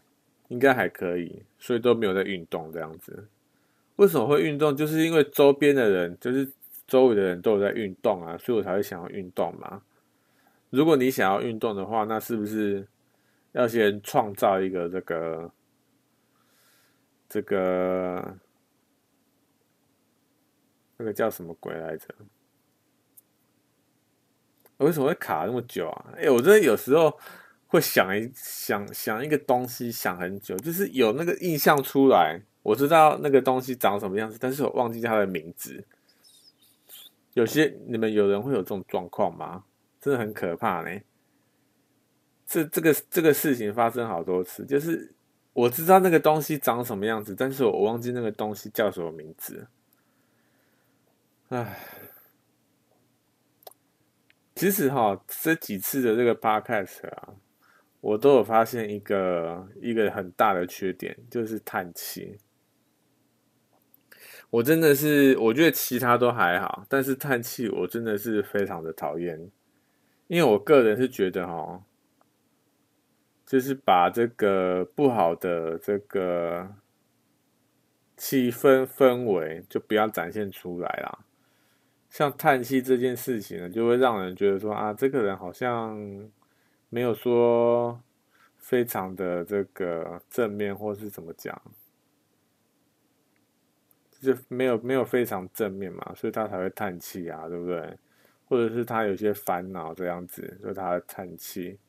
[0.48, 3.28] 应该还可以，所以都没有在运动这样子。
[3.98, 4.76] 为什么会运动？
[4.76, 6.52] 就是因为周边的人，就是
[6.88, 9.82] 周围的人都有在运动啊，所以我才会想要运动嘛。
[10.72, 12.88] 如果你想要运动的话，那是不是
[13.52, 15.52] 要先创造一个这个
[17.28, 18.38] 这个
[21.00, 22.06] 那个叫什么鬼来着？
[24.78, 26.06] 为什么会卡那么久啊？
[26.16, 27.18] 哎，我真的有时候
[27.68, 32.42] 会想一想想一个东西，想很久，就是有那个印象出来。
[32.62, 35.84] 我知道那个东西长什么样子，但是我忘记它的名字。
[37.34, 39.64] 有些你们有人会有这种状况吗？
[40.00, 41.00] 真的很可怕呢。
[42.46, 45.14] 这这个这个事情发生好多次，就是
[45.54, 49.68] 我知道那个东西长什么样子，但是我忘记那个东西叫什么名字。
[51.50, 51.80] 唉，
[54.54, 57.34] 其实哈，这几次的这个 podcast 啊，
[58.02, 62.38] 我都有发现一个一个很大的缺点，就是叹气。
[64.52, 69.50] 我真的是，我觉得其他都还好，但是叹气我真的是非常的讨厌，
[70.28, 71.84] 因为我个人是觉得哈，
[73.44, 76.76] 就是把这个不好的这个
[78.16, 81.26] 气氛氛围就不要展现出来啦。
[82.10, 85.98] 像叹气这件事情呢，就会让人觉得说啊，这个人好像
[86.90, 88.02] 没有说
[88.58, 91.62] 非常的这个正面，或是怎么讲。
[94.22, 97.98] 就没有没有非常正面嘛，所以他才会叹气啊，对不对？
[98.50, 101.80] 或者是他有些烦恼这样子，所以他会叹气。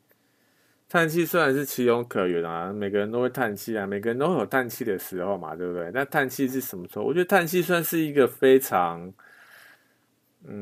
[0.89, 5.91] 叹气虽然是情有可原啊，每个人都会叹气啊，每个人都有叹气的时候嘛，对不对？
[5.93, 7.05] 那叹气是什么时候？
[7.05, 9.13] 我觉得叹气算是一个非常，
[10.45, 10.55] 嗯，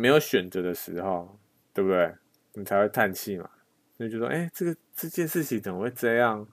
[0.00, 1.38] 没有选择的时候，
[1.72, 2.14] 对不对？
[2.54, 3.50] 你才会叹气嘛。
[3.96, 6.46] 所以就说，哎，这个这件事情怎么会这样？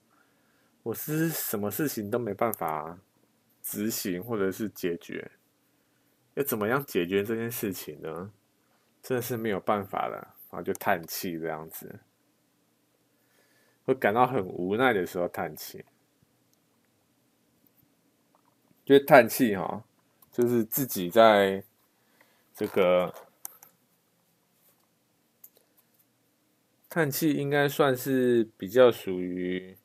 [0.83, 2.99] 我是什么事情都没办法。
[3.65, 5.31] 执行或者是解决，
[6.33, 8.29] 要怎么样解决这件事情呢？
[9.01, 10.17] 真的是没有办法了，
[10.51, 12.01] 然后就叹气这样子，
[13.86, 15.86] 会感到很无奈的时候叹气。
[18.83, 19.86] 就叹气哈，
[20.29, 21.63] 就是自己在
[22.63, 23.13] 这个
[26.89, 29.76] 叹气，应该算是比较属于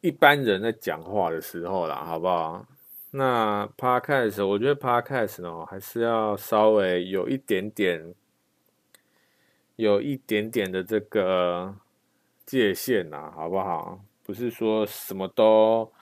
[0.00, 2.64] 一般人在讲话的时候啦，好不好？
[3.10, 8.14] 那 Podcast，我觉得 Podcast 呢，还是要稍微有一点点，
[9.74, 11.74] 有一点点的这个
[12.46, 14.04] 界限呐，好不好？
[14.22, 15.92] 不是说什么都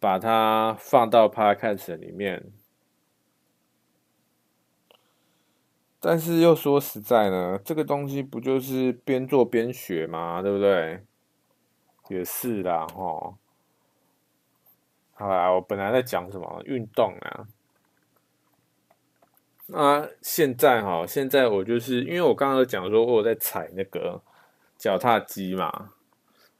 [0.00, 2.52] 把它放到 Podcast 里面，
[6.00, 10.40] 但是又说实在呢，这个东西不就是边做边学嘛？
[10.40, 11.02] 对不对？
[12.08, 13.34] 也是啦，齁。
[15.14, 17.46] 好啦，我本来在讲什么运动啊？
[19.66, 24.22] 那现在哈，现在我就是因为我刚刚讲说我在踩那个
[24.78, 25.90] 脚踏机嘛，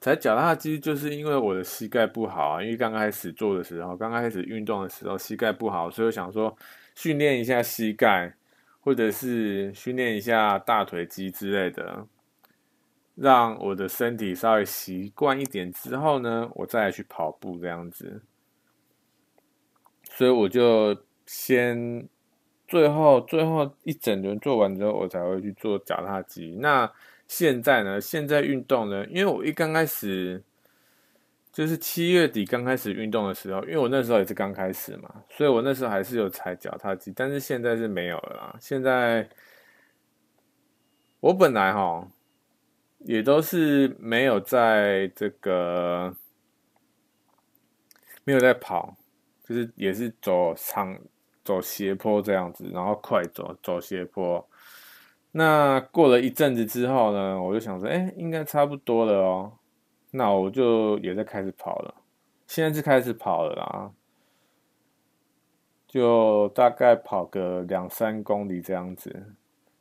[0.00, 6.54] 踩脚踏机就是因为我的膝盖不好啊，因为刚开始做的时候，刚开始运动的时候膝盖不好，所以我想说
[6.94, 8.34] 训练一下膝盖，
[8.88, 12.06] 或者是训练一下大腿肌之类的，
[13.14, 18.22] 让我的身体稍微习惯一点之后呢，我再来去跑步这样子。
[20.04, 20.96] 所以我就
[21.26, 22.08] 先
[22.66, 26.56] 最后最后一整轮做完之后，我才会去做脚踏机。
[26.58, 26.90] 那
[27.26, 28.00] 现在呢？
[28.00, 29.04] 现在运动呢？
[29.08, 30.42] 因为我一刚开始
[31.58, 38.56] 就是七月底刚开始运动的时候，因为我那时候也是刚开始嘛，所以我那时候还是有踩脚踏机，但是现在是没有了啦。
[38.60, 39.28] 现在
[41.18, 42.06] 我本来哈
[42.98, 46.14] 也都是没有在这个
[48.22, 48.96] 没有在跑。
[49.42, 50.96] 就是也是走长
[51.42, 54.48] 走斜坡这样子，然后快走走斜坡。
[55.32, 59.57] 那过了一阵子之后呢，我就想说，哎、应该差不多了哦。
[60.10, 61.94] 那我就也在开始跑了，
[62.46, 63.92] 现在是开始跑了啦，
[65.86, 69.10] 就大概跑个两三公里这样子，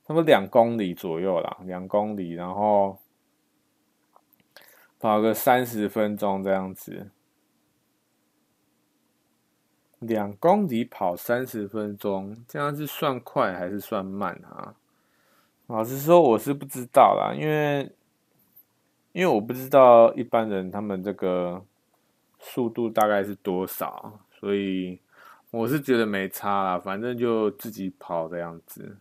[0.04, 2.98] 差不多两公里左右啦，两公里，然后
[5.00, 7.12] 跑个三十分钟这样子。
[10.00, 14.76] 两公里跑三十分钟，这样是算快还是算慢啊？
[15.66, 17.92] 老实说，我是不知道啦，因为
[19.18, 21.66] 因为我不知道一般人他们这个
[22.40, 25.00] 速度大概是多少，所以
[25.50, 28.98] 我是觉得没差啦，反正就自己跑这样子。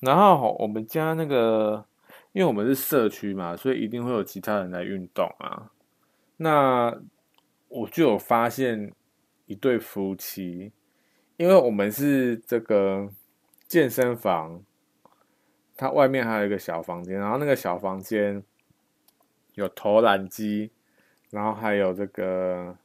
[0.00, 1.86] 然后我们家那个，
[2.32, 5.70] 因为我们是社区嘛，所以一定会有其他人来运动啊。
[6.36, 6.94] 那
[7.68, 8.92] 我就有发现。
[9.48, 10.72] 一对夫妻，
[11.36, 13.08] 因为我们是这个
[13.68, 14.60] 健身房，
[15.76, 18.42] 它外面还有一个小房间，然后那个小房间
[19.54, 20.70] 有投篮机，
[21.30, 22.76] 然后还有这个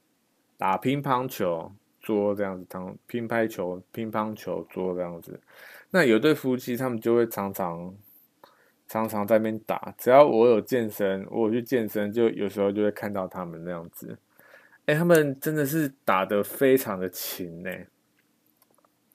[0.58, 5.40] 打乒乓球桌这样子，当乒乓球、乒乓球桌这样子。
[5.90, 7.96] 那有对夫妻，他们就会常常
[8.88, 9.94] 常常在那边打。
[9.98, 14.18] 只要我有健身，我有去健身，就有时候就会看到他们那样子。
[14.86, 17.70] 哎、他们真的是打得非常的勤呢，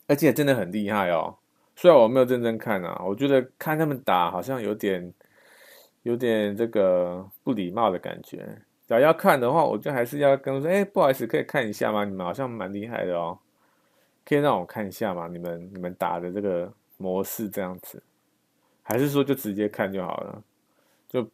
[0.06, 1.38] 而且真的很厉害哦。
[1.76, 5.14] 虽然我没有认真看啊，我觉得看他们打好像有点
[6.02, 8.38] 有点这个不礼貌的感觉。
[8.88, 12.04] 只要要看的话，我就还是要跟说：“哎、不好意思，可以看一下吗？
[12.04, 13.38] 你们好像蛮厉害的哦，
[14.24, 15.28] 可以让我看一下吗？
[15.28, 18.02] 你们你们打的这个模式这样子，
[18.82, 20.42] 还是说就直接看就好了？
[21.08, 21.28] 就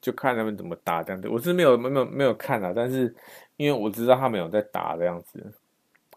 [0.00, 1.28] 就看他们怎么打这样子。
[1.28, 3.14] 我是没有没有没有看啊，但是。
[3.56, 5.40] 因为我知道他们有在打这样子，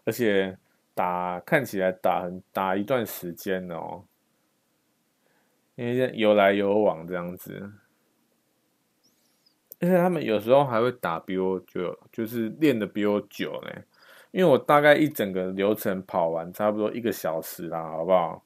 [0.04, 0.58] 而且
[0.98, 4.02] 打看起来打很打一段时间哦，
[5.76, 7.70] 因为有来有往这样子，
[9.78, 13.70] 而且他们有时候还会打比我久，就是练的比我久呢。
[14.32, 18.42] 因为我大概一整个流程跑完差不多一个小时啦，好不好？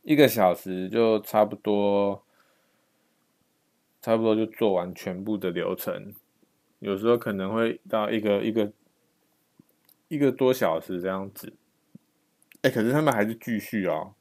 [0.00, 2.22] 一个小时就差不多。
[4.02, 6.14] 差不多就做完全部的流程，
[6.78, 8.72] 有时候可能会到一个一个
[10.08, 11.52] 一个多小时这样子。
[12.62, 14.14] 哎，可是他们还是继续哦。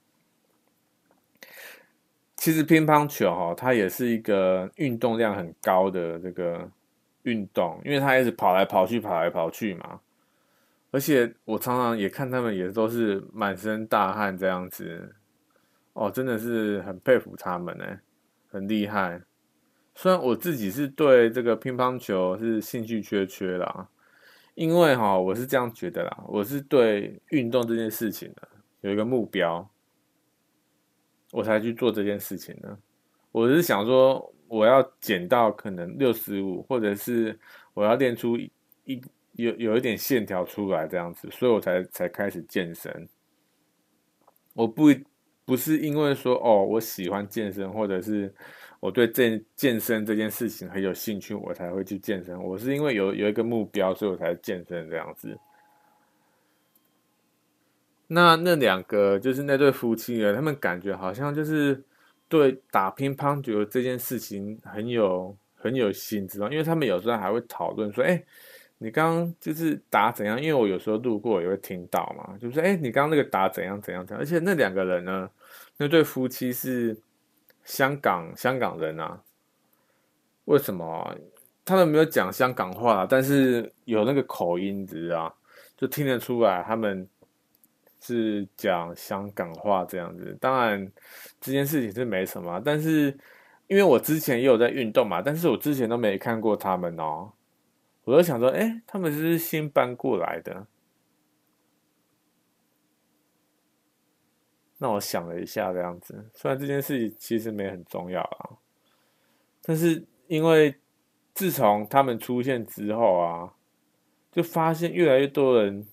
[2.38, 6.70] 其实乒乓球哈，它也是一个运动量很高的这个
[7.24, 10.00] 运动，因为它一直跑来跑去，跑来跑去嘛。
[10.92, 15.16] 而且我常常也看他们也都是满身大汗这样子。
[15.94, 17.86] 哦，真的是很佩服他们呢，
[18.52, 19.22] 很厉害。
[19.96, 23.88] 虽然我自己是对这个乒乓球是兴趣缺缺啦，
[24.56, 28.48] 因为哈，我是这样觉得啦，我是对运动这件事情的
[28.82, 29.70] 有一个目标，
[31.32, 32.78] 我才去做这件事情的。
[33.32, 37.38] 我是想说，我要减到可能六十五，或者是
[37.74, 39.02] 我要练出一
[39.34, 43.10] 有有一点线条出来这样子，所以我才才开始健身。
[44.54, 44.86] 我不
[45.46, 48.34] 不是因为说哦，我喜欢健身，或者是
[48.80, 52.38] 我对健健身这件事情很有兴趣，我才会去健身。
[52.42, 55.38] 我是因为有有一个目标，所以我才健身这样子。
[58.08, 61.84] 那那两个就是那对夫妻呢，他们感觉好像就是
[62.28, 66.40] 对打乒乓球这件事情很有很有兴致？
[66.40, 68.24] 因为他们有时候还会讨论说，哎。
[68.78, 70.42] 你刚刚就是打怎样？
[70.42, 74.22] 因为我有时候路过也会听到嘛，就是哎，你刚刚那个打怎样怎样怎样？
[74.22, 75.30] 而且那两个人呢，
[75.78, 76.98] 那对夫妻是
[77.64, 79.22] 香港香港人啊？
[80.46, 81.16] 为什么？
[81.64, 85.36] 他们没有讲香港话，但是有那个口音，知道？
[85.76, 87.08] 就听得出来他们
[88.00, 90.38] 是讲香港话这样子。
[90.40, 90.92] 当然
[91.42, 93.18] 这件事情是没什么，但是
[93.68, 97.32] 因为我之前也有在运动嘛，但是我之前都没看过他们哦。
[98.06, 100.68] 我就想说，哎，他们是不是新搬过来的？
[104.78, 108.62] 那我想了一下，这样子，虽然这件事情其实没很重要啊，
[109.64, 110.76] 但是因为
[111.34, 113.56] 自从他们出现之后啊，
[114.32, 115.88] 就发现越来越多人，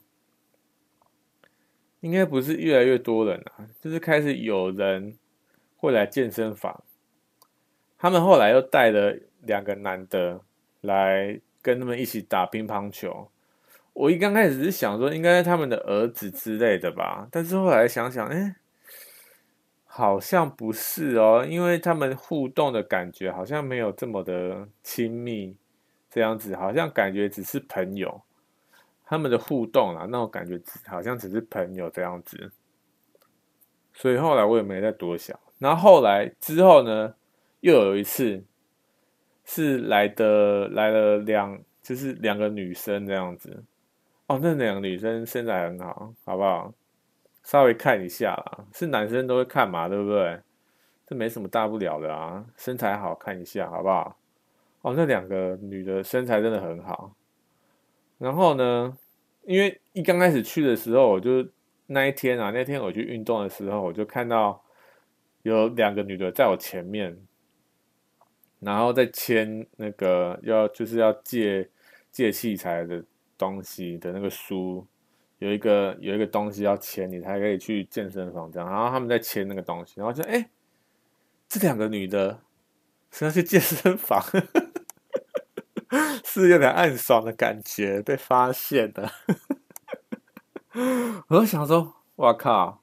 [2.01, 5.17] 应该不是越来越多人啊，就是开始有人
[5.77, 6.85] 会来健身房。
[7.97, 10.43] 他们后来又带了两个男的
[10.83, 11.41] 来。
[11.63, 13.31] 跟他们一起打乒乓球，
[13.93, 18.57] 我一刚开始是想说应该是他们的儿子之类的吧，但是后来想想，哎，
[19.87, 25.57] 好像不是哦，因为他们互动的感觉好像没有这么的亲密，
[26.11, 28.23] 这样子好像感觉只是朋友，
[29.05, 32.51] 他们的互动啊，那我感觉好像只是朋友这样子，
[33.93, 35.39] 所以后来我也没再多想。
[35.61, 37.15] 然后后来之后呢，
[37.61, 38.43] 又有一次。
[39.45, 43.63] 是来的来了两，就是两个女生这样子，
[44.27, 46.73] 哦，那两个女生身材很好，好不好？
[47.43, 50.39] 稍微看一下啦，是男生都会看嘛，对不对？
[51.07, 54.17] 这没什么大不了的啊，身材好看一下，好不好？
[54.83, 57.15] 哦，那两个女的身材真的很好。
[58.19, 58.97] 然后呢，
[59.43, 61.45] 因为一刚开始去的时候，我就
[61.89, 64.63] 那一天啊，那天我去运动的时候，我就看到
[65.43, 67.19] 有两个女的在我前面。
[68.65, 71.69] 然后再签那个要就是要借
[72.13, 73.03] 借器材的
[73.37, 74.87] 东西的那个书，
[75.39, 78.71] 有一个有一个东西要签，你才可以去健身房这样。
[78.71, 80.49] 然后他们在签那个东西，然后就哎，
[81.49, 82.41] 这两个女的
[83.11, 84.23] 是要去健身房，
[86.25, 89.11] 是有点暗爽的感觉，被发现了。
[91.29, 92.81] 我就想说，哇靠，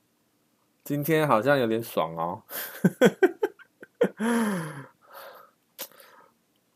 [0.84, 2.44] 今天好像有点爽哦。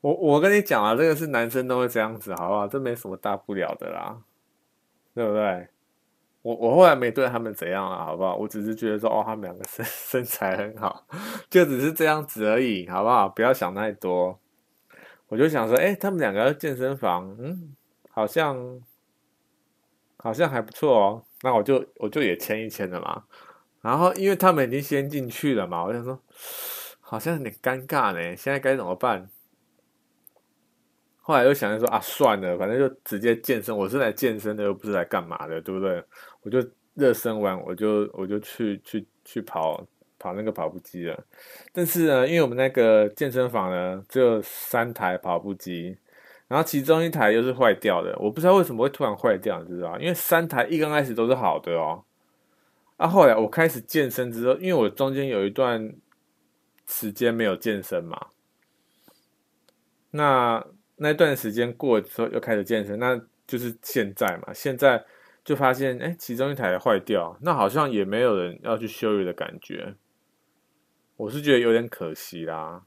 [0.04, 2.68] 我我跟你讲啊，这个是男生都会这样子，好不好？
[2.68, 4.18] 这没什么大不了的啦，
[5.16, 5.70] 对不对？
[6.42, 8.36] 我我后来没对他们怎样啊，好不好？
[8.36, 11.08] 我只是觉得说，哦，他们两个身 身材很好，
[11.50, 13.30] 就只是这样子而已，好不好？
[13.30, 14.38] 不要想太多。
[15.30, 17.74] 我就想说，哎，他们两个健身房，嗯，
[18.10, 18.82] 好像
[20.18, 21.24] 好像还不错哦。
[21.44, 23.24] 那我就我就也签一签了嘛。
[23.82, 26.20] 然后因为他们已经先进去了嘛，我想说，
[27.00, 28.36] 好像有点尴尬呢。
[28.36, 29.30] 现在该怎么办？
[31.26, 33.76] 后来又想着说啊，算了，反正就直接健身。
[33.76, 36.04] 我是来健身的，又不是来干嘛的，对不对？
[36.42, 36.62] 我就
[36.96, 39.82] 热身完，我就我就去去去跑
[40.20, 41.24] 跑那个跑步机了。
[41.72, 45.98] 但是呢，因为我们那个健身房呢，只有三台跑步机，
[46.50, 48.14] 然后其中一台又是坏掉的。
[48.20, 49.98] 我不知道为什么会突然坏掉，你知道？
[50.00, 52.04] 因为三台一刚开始都是好的哦。
[52.98, 55.96] 啊，后来我开始健身之后，因为我中间有一段
[56.86, 58.28] 时间没有健身嘛，
[60.12, 60.68] 那。
[60.96, 64.54] 那段时间过了之后，又开始健身，那就是现在嘛。
[64.54, 65.04] 现在
[65.44, 69.96] 就发现，哎，其中一台坏掉，那好像也没有人要去修理的感觉。
[71.18, 72.84] 我是觉得有点可惜啦，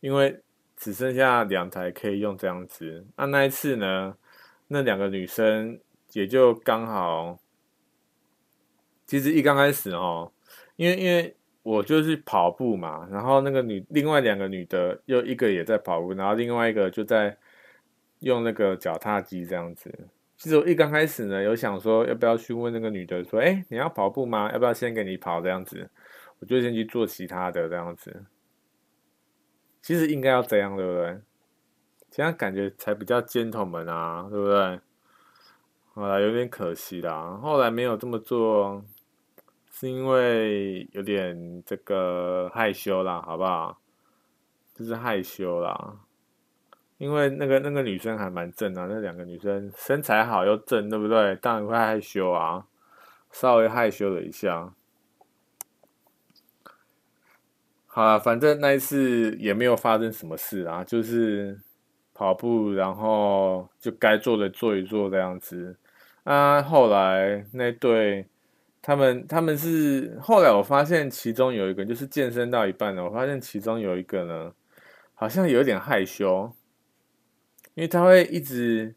[0.00, 0.42] 因为
[0.76, 3.06] 只剩下两台可以用这样子。
[3.16, 4.16] 那那一次呢，
[4.68, 5.78] 那两个女生
[6.12, 7.38] 也就刚好，
[9.06, 10.32] 其实一刚开始哦，
[10.76, 11.36] 因为因为。
[11.62, 17.36] 我就是跑步嘛，然后那个女，另外两个女的又一个也在跑步，然后另外一个就在
[18.20, 19.92] 用那个脚踏机这样子。
[20.36, 24.50] 其实我一刚开始呢，有想说要不要去问那个女的说，哎，你要跑步吗？
[24.52, 25.90] 要不要先给你跑这样子？
[26.38, 28.24] 我就先去做其他的这样子。
[29.82, 31.18] 其实应该要这样，对不对？
[32.10, 34.80] 这样感觉才比较 gentleman 啊，对不对？
[35.92, 38.82] 好啦，有点可惜啦，后来没有这么做。
[39.80, 43.80] 是因为有点这个害羞啦，好不好？
[44.74, 46.00] 就是害羞啦。
[46.98, 51.34] 因为那个那个女生还蛮正啊，那两个女生身材好又正，对不对？
[51.36, 52.66] 当然会害羞啊，
[53.30, 54.74] 稍微害羞了一下。
[57.86, 61.58] 好了，反正那一次也没有发生什么事啊，就是
[62.12, 65.78] 跑步，然后就该做的做一做这样子。
[66.24, 68.28] 啊，后来那对
[68.82, 74.52] 他们他们是后来我发现其中有一个就是健身到一半呢，我发现其中有一个呢，
[75.14, 76.52] 好像有点害羞，
[77.74, 78.94] 因为他会一直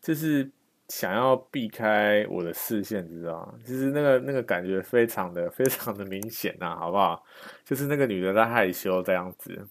[0.00, 0.50] 就是。
[0.88, 3.54] 想要避开我的视线，你知道吗？
[3.64, 7.24] 其实那个那个感觉非常的非常的明显呐，好不好？
[7.64, 9.66] 就是那个女的在害羞这样子，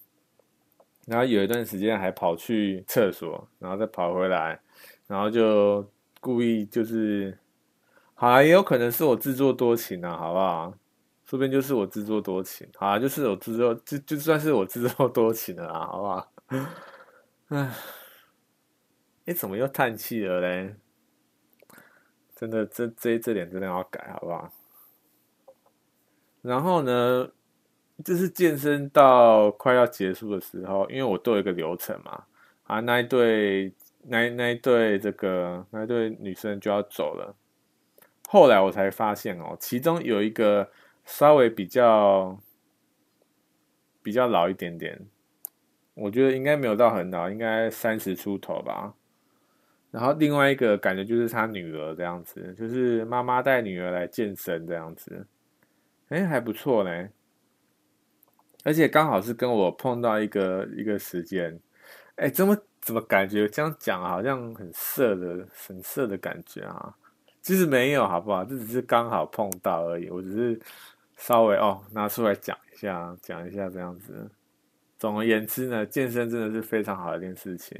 [1.08, 4.60] 然后有一段时间还跑去厕所，然后再跑回来，
[5.08, 5.90] 然后就
[6.20, 7.38] 故意就是，
[8.16, 10.74] 好啊，也有可能是我自作多情啊，好不好？
[11.26, 16.32] 说不定就是我自作多情，好啊，就是我自作就就算是我自作多情了啊，好不好？
[17.50, 17.72] 唉，
[19.26, 20.76] 你怎么又叹气了嘞？
[22.36, 24.52] 真的，这这这点真的要改，好不好？
[26.42, 27.28] 然后呢，
[28.04, 32.24] 就是健身到快要结束的时候，因为我都有一个流程嘛，
[32.64, 37.36] 啊，那一对那那一对这个那一对女生就要走了。
[38.36, 40.70] 后来我才发现哦，其中有一个
[41.06, 42.38] 稍微比较
[44.04, 45.00] 比较老一点点，
[45.94, 48.94] 我觉得应该没有到很老，应该三十出头吧。
[49.90, 55.26] 然后另外一个感觉就是他女儿这样子，就是妈妈带女儿来健身这样子，
[56.10, 57.08] 哎，还不错呢。
[58.66, 61.58] 而且刚好是跟我碰到一个一个时间，
[62.18, 66.94] 哎，怎么怎么感觉这样讲好像很色的很色的感觉啊？
[67.46, 68.44] 其实没有，好不好？
[68.44, 70.10] 这只是刚好碰到而已。
[70.10, 70.60] 我只是
[71.16, 74.28] 稍微哦拿出来讲一下，讲一下这样子。
[74.98, 77.80] 总而言之呢，健身真的是非常好的一件事情。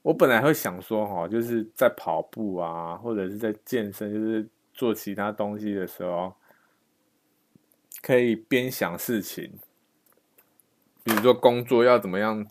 [0.00, 6.32] 我本来会想说，哈，就是在跑步啊，或者是在健身，就是做其他东西的时候，
[8.00, 9.52] 可以边想事情，
[11.04, 12.46] 比如说工作要怎么样，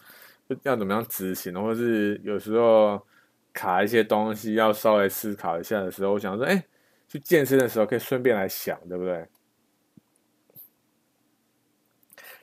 [0.62, 3.04] 要怎么样执行，或者是有时候
[3.54, 6.64] 卡一些东西要稍微思考一下的时候，我想说，哎，
[7.08, 9.28] 去健身的时候可以顺便来想，对不对？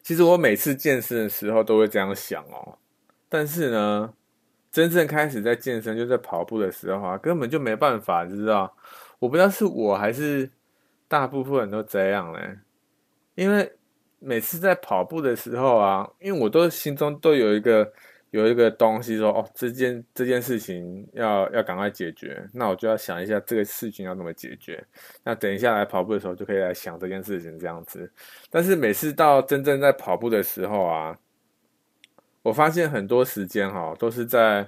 [0.02, 2.78] 其实我每次健身的时候都会这样想哦，
[3.28, 4.12] 但是呢。
[4.72, 8.76] 真正开始在健身，就在跑步的时候啊，根本就没办法，你知道？
[9.18, 10.50] 我不知道是我还是
[11.08, 12.58] 大部分人都这样嘞。
[13.36, 13.72] 因为
[14.18, 17.90] 每次在跑步的时候啊，因为我都心中都有一个
[18.30, 24.84] 有一个东西说，哦，这件这件事情要要赶快解决，那我就要想一下这个事情要怎么解决。
[25.24, 28.10] 那等一下来跑步的时候，就可以来想这件事情这样子。
[28.50, 31.18] 但是每次到真正在跑步的时候啊。
[32.42, 34.64] 我发现很多时间哈都是在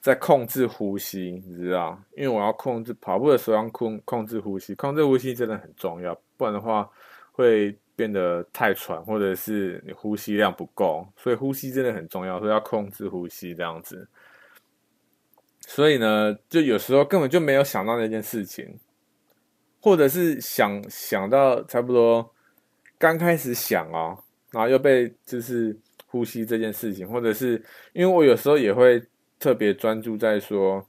[0.00, 2.00] 在控制呼吸，你知道？
[2.16, 6.88] 因为我要控制跑步的时候要控控制呼吸，控制呼吸真的很重要，不然的话
[7.32, 14.08] 会变得太喘，或者是你呼吸量不够，所以呼吸真的很重要，所以要控制呼吸这样子。
[15.60, 18.78] 所以呢，就有时候根本就没有想到那件事情，
[19.80, 22.34] 或者是想想到差不多
[22.98, 25.78] 刚开始想哦，然后又被就是。
[26.12, 27.52] 呼吸这件事情，或者是
[27.94, 29.02] 因为我有时候也会
[29.38, 30.86] 特别专注在说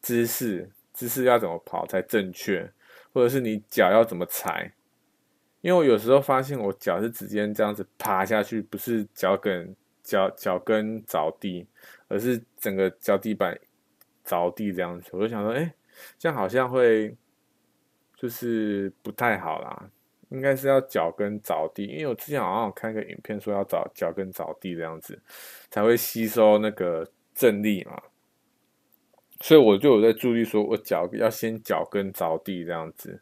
[0.00, 2.72] 姿势，姿势要怎么跑才正确，
[3.12, 4.72] 或者是你脚要怎么踩。
[5.62, 11.66] 因为我有时候发现我脚是直接这样子趴下去，不是脚跟脚脚跟着地，
[12.08, 13.58] 而是整个脚底板
[14.24, 15.08] 着地这样子。
[15.12, 15.72] 我就想说，哎，
[16.18, 17.16] 这样好像会
[18.16, 19.88] 就是不太好啦。
[20.30, 25.20] 应该是要脚跟着地，因为我之前好像有看一个影片，说要找脚跟着地这样子，
[25.70, 28.02] 才会吸收那个正力嘛。
[29.40, 33.20] 所以我就有在注意，说我脚要先脚跟着地这样子。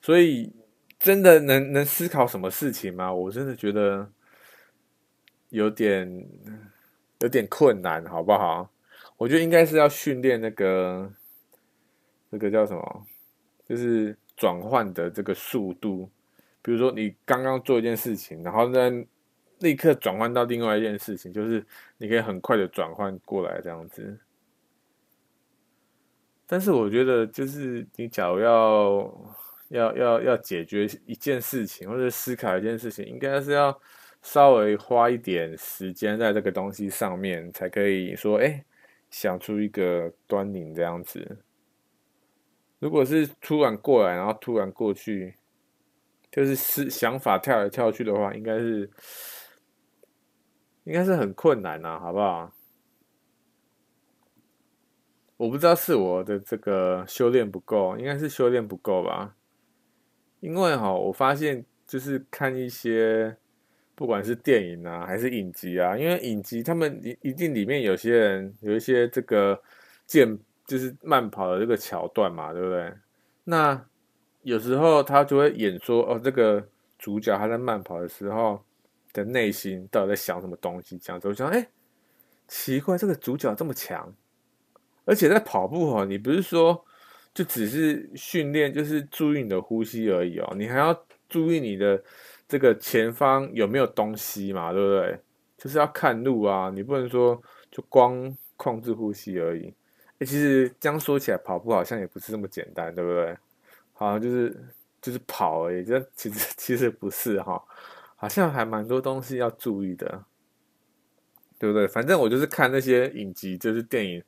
[0.00, 0.52] 所以
[1.02, 3.12] 真的能能思考什么事情吗？
[3.12, 4.08] 我真的觉得
[5.48, 6.28] 有点
[7.18, 8.70] 有点困难，好不好？
[9.16, 11.12] 我觉得应该是要训练那个
[12.30, 13.06] 那个叫什么，
[13.68, 16.08] 就是转换的这个速度。
[16.62, 18.88] 比如说，你刚刚做一件事情，然后再
[19.58, 21.66] 立刻转换到另外一件事情，就是
[21.98, 24.20] 你可以很快的转换过来这样子。
[26.46, 29.12] 但是我觉得，就是你假如要
[29.72, 33.76] 要要要解决一件事情，或者思考一件事情，应该是要
[34.22, 38.64] 稍微花一点时间在这个东西上面，才可以说，哎，
[39.10, 41.38] 想出一个端倪这样子。
[42.78, 45.34] 如果是突然过来，然后突然过去。
[46.34, 48.90] 就是思想法跳来跳去的话，应该是
[50.84, 52.50] 应该是很困难呐，好不好？
[55.36, 59.36] 我不知道是我的这个修炼不够，应该是修炼不够吧。
[60.42, 63.36] 因为哈，我发现就是看一些，
[63.94, 69.62] 不管是电影啊还是影集啊，因为影集他们一一定里面有些人有一些这个
[70.04, 70.36] 健
[70.66, 72.92] 就是慢跑的这个桥段嘛，对不对？
[73.44, 73.80] 那
[74.42, 76.66] 有时候他就会演说哦，这个
[76.98, 78.60] 主角他在慢跑的时候
[79.12, 80.98] 的内心到底在想什么东西？
[80.98, 81.64] 这样子我想，哎，
[82.48, 84.12] 奇怪，这个主角这么强，
[85.04, 86.84] 而且在跑步哦，你不是说。
[87.34, 90.54] 就只是训练，就是注意你的呼吸而已哦。
[90.56, 92.02] 你还要注意你的
[92.46, 95.18] 这个前方有没有东西嘛，对不对？
[95.56, 99.72] 就是要看路啊，你不能说就光控制呼吸而已。
[100.18, 103.34] 哎，其实这样说起来，跑步好像也不是这么简单，对不对？
[103.94, 104.54] 好像就是
[105.00, 107.64] 就是跑而已，这其实其实不是哈，
[108.16, 110.24] 好像还蛮多东西要注意的，
[111.58, 111.88] 对不对？
[111.88, 114.22] 反正我就是看那些影集，就是电影。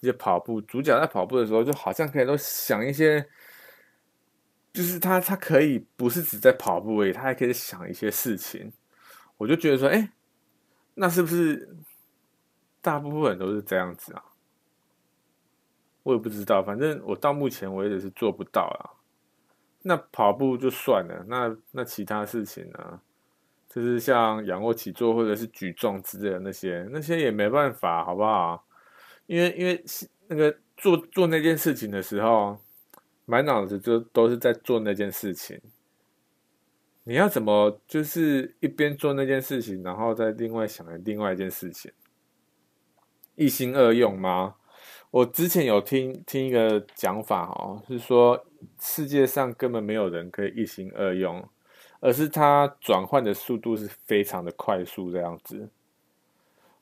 [0.00, 3.28] 一些跑步，主角在跑步的时候，就好像可以都想一些，
[4.72, 8.72] 就是他他可以不是只在跑步而已，他还可以想一些事情。
[9.36, 10.12] 我就觉得说，哎、
[10.94, 11.76] 那是不是
[12.80, 14.24] 大部分人都是这样子啊？
[16.02, 18.96] 我也不知道，反正我到目前为止是做不到啊。
[19.82, 23.00] 那跑步就算了，那那其他事情呢？
[23.68, 28.66] 就是像仰卧起坐或者是举重之类的那些，那些也没办法，好不好？
[29.30, 29.80] 因为因为
[30.26, 32.58] 那个做做那件事情的时候，
[33.26, 35.60] 满脑子就都是在做那件事情。
[37.04, 41.92] 你要怎么就是一边做那件事情，然后再另外想另外一件事情，
[43.36, 44.56] 一心二用吗？
[45.12, 48.44] 我之前有听听一个讲法哦，是说
[48.80, 51.48] 世界上根本没有人可以一心二用，
[52.00, 55.70] 而是他转换的速度是非常的快速，这样子。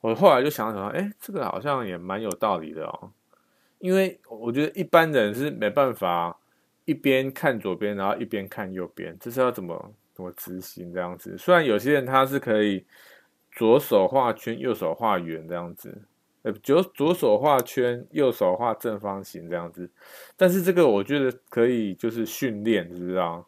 [0.09, 3.13] 我后来就想想，哎，这个好像也蛮有道理的哦。
[3.79, 6.37] 因为我觉得一般人是没办法
[6.85, 11.37] 一边看左边，然后一边看右边，这是要怎么怎么执行这样子？
[11.37, 12.85] 虽然有些人他是可以
[13.53, 16.03] 左手画圈，右手画圆这样子，
[16.43, 19.89] 呃，左左手画圈，右手画正方形这样子，
[20.37, 23.47] 但是这个我觉得可以就是训练，知不知道？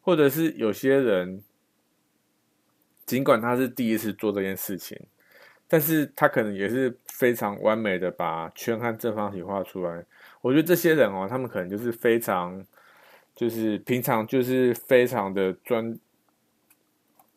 [0.00, 1.42] 或者是有些人，
[3.04, 4.98] 尽管他是第一次做这件事情。
[5.68, 10.04] 但是他可能也是非常完美的把圈和正方形画出来。
[10.40, 12.64] 我觉得这些人哦，他们可能就是非常，
[13.34, 15.98] 就是平常就是非常的专，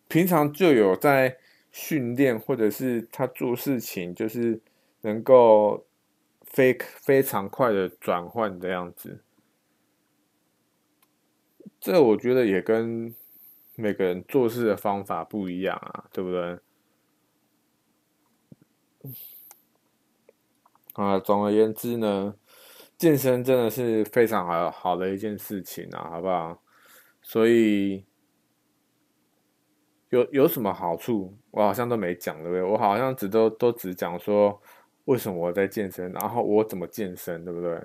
[0.08, 1.38] 平常就有在
[1.72, 4.62] 训练，或者是他做事情就是
[5.02, 5.86] 能够
[6.44, 9.24] 非非常快的转换的样子。
[11.80, 13.16] 这我觉得也跟
[13.76, 16.60] 每个人做事的方法不一样啊，对不对？
[20.94, 22.36] 啊，总而言之呢，
[22.98, 26.62] 健身真的是非常好好的一件事情啊，好不好？
[27.22, 28.06] 所以
[30.10, 32.62] 有有什么好处，我好像都没讲，对不对？
[32.64, 34.62] 我好像只都都只讲说
[35.06, 37.82] 为什么我在健身，然后我怎么健身，对不对？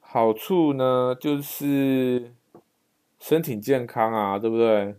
[0.00, 2.34] 好处呢，就是
[3.18, 4.96] 身体健康啊，对不对？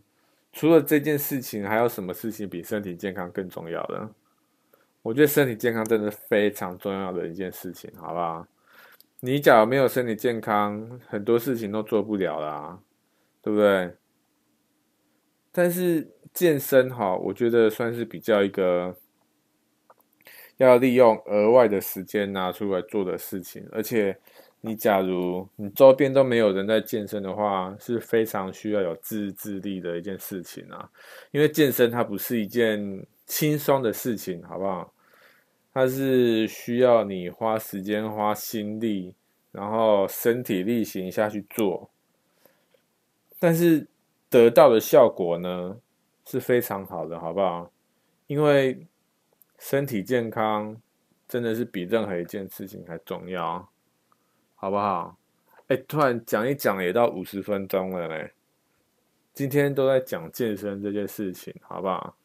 [0.51, 4.09] 除了这件事情，还有什么事情比身体健康更重要的？
[5.10, 8.45] 我觉得身体健康真的非常重要的一件事情，好不好？
[9.22, 12.80] 你假如没有身体健康，很多事情都做不了啦，
[13.41, 13.91] 对不对？
[15.51, 18.95] 但是健身哈，我觉得算是比较一个
[20.57, 24.16] 要利用额外的时间拿出来做的事情，而且
[24.62, 30.88] 你假如你周边都没有人在健身的话，是非常需要有自制力的一件事情啊，
[31.32, 33.03] 因为健身它不是一件。
[33.30, 34.91] 轻松的事情，好不好？
[35.74, 39.13] 它是需要你花时间、花心力，
[39.51, 41.89] 然后身体力行下去做，
[43.39, 43.88] 但是
[44.30, 45.78] 得到的效果呢，
[46.26, 47.72] 是非常好的，好不好？
[48.28, 48.86] 因为
[49.57, 50.76] 身体健康
[51.28, 53.67] 真的是比任何一件事情还重要，
[54.55, 55.17] 好不好？
[55.67, 58.32] 哎，突然讲一讲也到五十分钟了嘞，
[59.34, 62.15] 今天都在讲健身这件事情，好不好？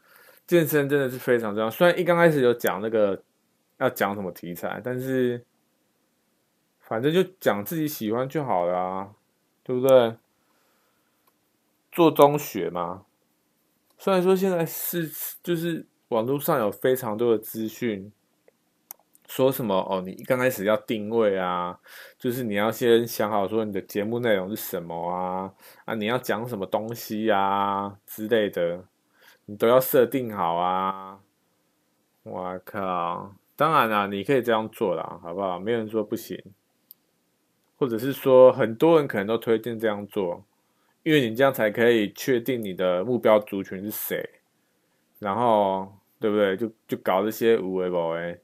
[0.47, 1.71] 健身真的是非常重要。
[1.71, 3.23] 虽然一刚开始有讲那个
[3.79, 5.45] 要讲什么题材，但是
[6.81, 9.15] 反正就讲自己喜欢就好了啊，
[9.63, 10.17] 对不对？
[11.93, 13.05] 做中学嘛。
[13.99, 15.11] 虽然说现在是
[15.43, 18.13] 就是网络上有非常多的资讯，
[19.27, 21.79] 说什么哦，你刚开始要定位啊，
[22.19, 25.55] 就是你要先想好说你的节目内容是什么啊，
[25.85, 28.85] 啊，你要讲什么东西啊之类的。
[29.47, 31.21] 你都要设定好啊，
[32.23, 33.35] 哇靠！
[33.57, 35.59] 当然啦，你可以这样做啦，好不好？
[35.59, 36.43] 没有人说不行，
[37.77, 40.45] 或者是说很多人可能都推荐这样做，
[41.03, 44.29] 因为你这样才可以确定你的目标族群是谁，
[45.21, 46.57] 然后对不对？
[46.57, 48.41] 就就搞这些无为不为。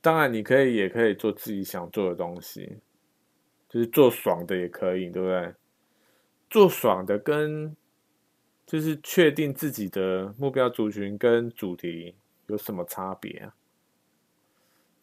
[0.00, 2.78] 当然，你可以也可以做自己想做的东西，
[3.68, 5.54] 就是做爽的也可以，对不对？
[6.48, 7.76] 做爽的跟
[8.64, 12.14] 就是确定自己的目标族群跟主题
[12.46, 13.54] 有什么差别啊？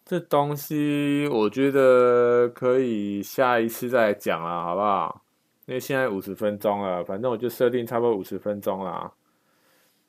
[0.05, 5.23] 这东西我觉得可以下一次再讲了，好不好？
[5.65, 9.13] 因为现在五十分钟了，反正我就设定差不多五十分钟啦。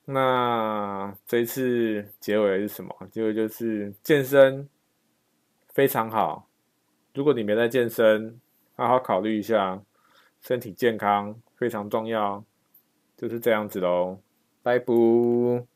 [0.06, 2.94] 那这一次结尾是什么？
[3.10, 4.68] 结尾就是健身
[5.68, 6.48] 非常好。
[7.14, 8.40] 如果你没在健身，
[8.76, 9.80] 好好考虑一下，
[10.40, 12.44] 身体健康非常重要。
[13.16, 14.18] 就是这样子喽，
[14.60, 15.73] 拜拜。